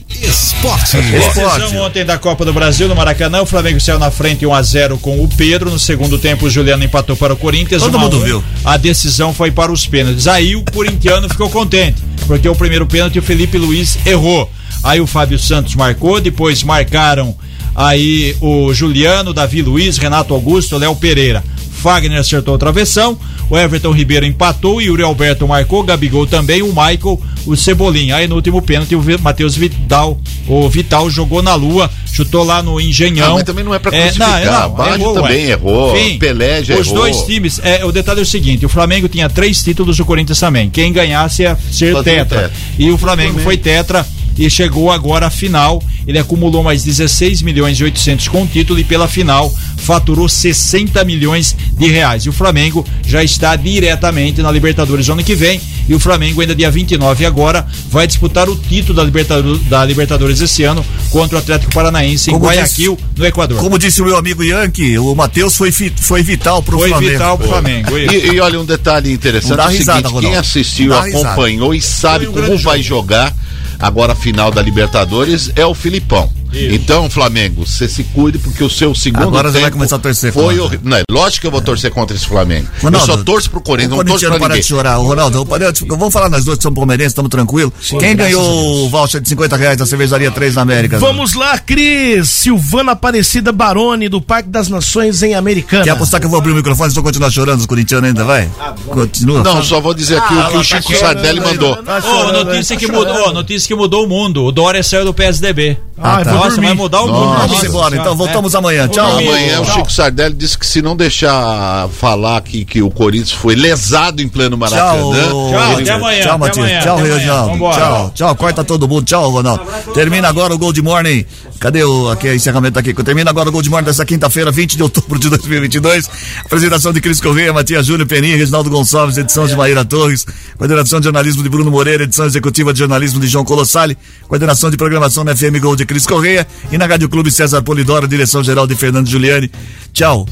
[0.09, 0.97] Esporte.
[0.97, 4.61] Decisão ontem da Copa do Brasil no Maracanã, o Flamengo saiu na frente 1 a
[4.61, 5.69] 0 com o Pedro.
[5.69, 7.81] No segundo tempo, o Juliano empatou para o Corinthians.
[7.81, 8.19] Todo 1 a mundo 1.
[8.21, 8.43] viu.
[8.63, 10.27] A decisão foi para os pênaltis.
[10.27, 14.49] Aí o corintiano ficou contente, porque o primeiro pênalti o Felipe Luiz errou.
[14.83, 17.35] Aí o Fábio Santos marcou, depois marcaram
[17.75, 21.43] aí o Juliano, Davi Luiz, Renato Augusto, Léo Pereira.
[21.77, 23.17] Fagner acertou o travessão,
[23.49, 28.15] o Everton Ribeiro empatou, Yuri Alberto marcou, Gabigol também, o Michael, o Cebolinha.
[28.17, 32.81] Aí no último pênalti o Matheus Vidal, o Vital jogou na lua, chutou lá no
[32.81, 33.31] Engenhão.
[33.31, 34.43] Ah, mas também não é pra crucificar.
[34.45, 35.51] não, Baggio também ué.
[35.51, 36.99] errou, Pelé já Os errou.
[37.01, 40.39] dois times, é, o detalhe é o seguinte, o Flamengo tinha três títulos, o Corinthians
[40.39, 40.69] também.
[40.69, 42.39] Quem ganhasse ia ser Fazia tetra.
[42.49, 42.51] tetra.
[42.77, 44.05] E o Flamengo foi tetra
[44.37, 45.81] e chegou agora à final.
[46.07, 51.03] Ele acumulou mais 16 milhões e 800 com o título e pela final faturou 60
[51.03, 52.25] milhões de reais.
[52.25, 55.59] E o Flamengo já está diretamente na Libertadores ano que vem.
[55.87, 60.41] E o Flamengo ainda dia 29 agora vai disputar o título da Libertadores, da Libertadores
[60.41, 63.59] esse ano contra o Atlético Paranaense em Como Guayaquil, no Equador.
[63.59, 67.11] Como disse o meu amigo Yankee, o Matheus foi, foi vital pro Foi Flamengo.
[67.11, 67.97] vital pro Flamengo.
[67.97, 68.13] isso.
[68.13, 71.73] E, e olha, um detalhe interessante Não dá é o risada, seguinte, quem assistiu, acompanhou
[71.73, 73.01] e sabe Foi um como vai jogo.
[73.01, 73.33] jogar
[73.79, 76.36] agora a final da Libertadores é o Filipão.
[76.75, 80.31] Então, Flamengo, você se cuide porque o seu segundo Agora você vai começar a torcer
[80.33, 80.61] foi contra.
[80.63, 80.79] horrível.
[80.89, 82.67] Não, é lógico que eu vou torcer contra esse Flamengo.
[82.81, 84.61] Ronaldo, eu só torço pro Corinthians, o não torço pra corintiano para ninguém.
[84.61, 84.99] de chorar.
[84.99, 87.71] O Ronaldo, o- vamos falar nós dois que somos palmeirenses, estamos tranquilos.
[87.99, 90.97] Quem ganhou o voucher de 50 reais da cervejaria 3 na América?
[90.99, 92.29] Vamos lá, Cris.
[92.29, 95.83] Silvana Aparecida Baroni, do Parque das Nações em Americana.
[95.83, 98.23] Quer apostar que eu vou abrir o microfone e só continuar chorando os corintianos ainda,
[98.23, 98.49] vai?
[98.87, 99.43] Continua.
[99.43, 101.77] Não, só vou dizer aqui o que o Chico Sardelli mandou.
[101.77, 104.43] Ô, notícia que mudou, notícia que mudou o mundo.
[104.43, 105.77] O Dória saiu do PSDB.
[105.99, 106.31] Ah, tá.
[106.49, 107.37] Nossa, vai mudar o mundo.
[107.39, 108.57] Vamos embora, então voltamos É.
[108.57, 108.87] amanhã.
[108.87, 109.17] Tchau.
[109.17, 113.55] Amanhã o Chico Sardelli disse que se não deixar falar que, que o Corinthians foi
[113.55, 115.01] lesado em pleno Maracanã.
[115.01, 116.21] Tchau, ele- até amanhã.
[116.23, 116.83] Tchau, Matias.
[116.83, 116.97] Tchau.
[116.97, 117.57] Reginaldo.
[117.59, 118.35] Tchau, tchau.
[118.35, 119.05] Corta todo mundo.
[119.05, 119.63] Tchau, Ronaldo.
[119.93, 121.25] Termina agora o Gold Morning.
[121.59, 122.93] Cadê o aqui, o encerramento aqui?
[122.93, 126.07] Termina agora o Gold Morning dessa quinta-feira, 20 de outubro de 2022.
[126.45, 130.23] Apresentação de Cris Correia, Matias Júnior, Peninha, Reginaldo Gonçalves, edição de Maíra Torres,
[130.55, 133.97] coordenação de jornalismo de Bruno Moreira, edição executiva de jornalismo de João Colossali,
[134.27, 138.07] coordenação de programação na FM Gold de Cris Correia e na Rádio Clube César Polidoro,
[138.07, 139.49] direção geral de Fernando Giuliani.
[139.91, 140.27] Tchau.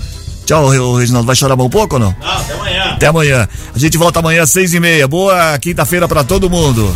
[0.45, 1.25] Tchau, Re- Reginaldo.
[1.25, 2.15] Vai chorar um pouco ou não?
[2.21, 2.83] Não, até amanhã.
[2.91, 3.49] Até amanhã.
[3.75, 5.07] A gente volta amanhã às seis e meia.
[5.07, 6.95] Boa quinta-feira pra todo mundo.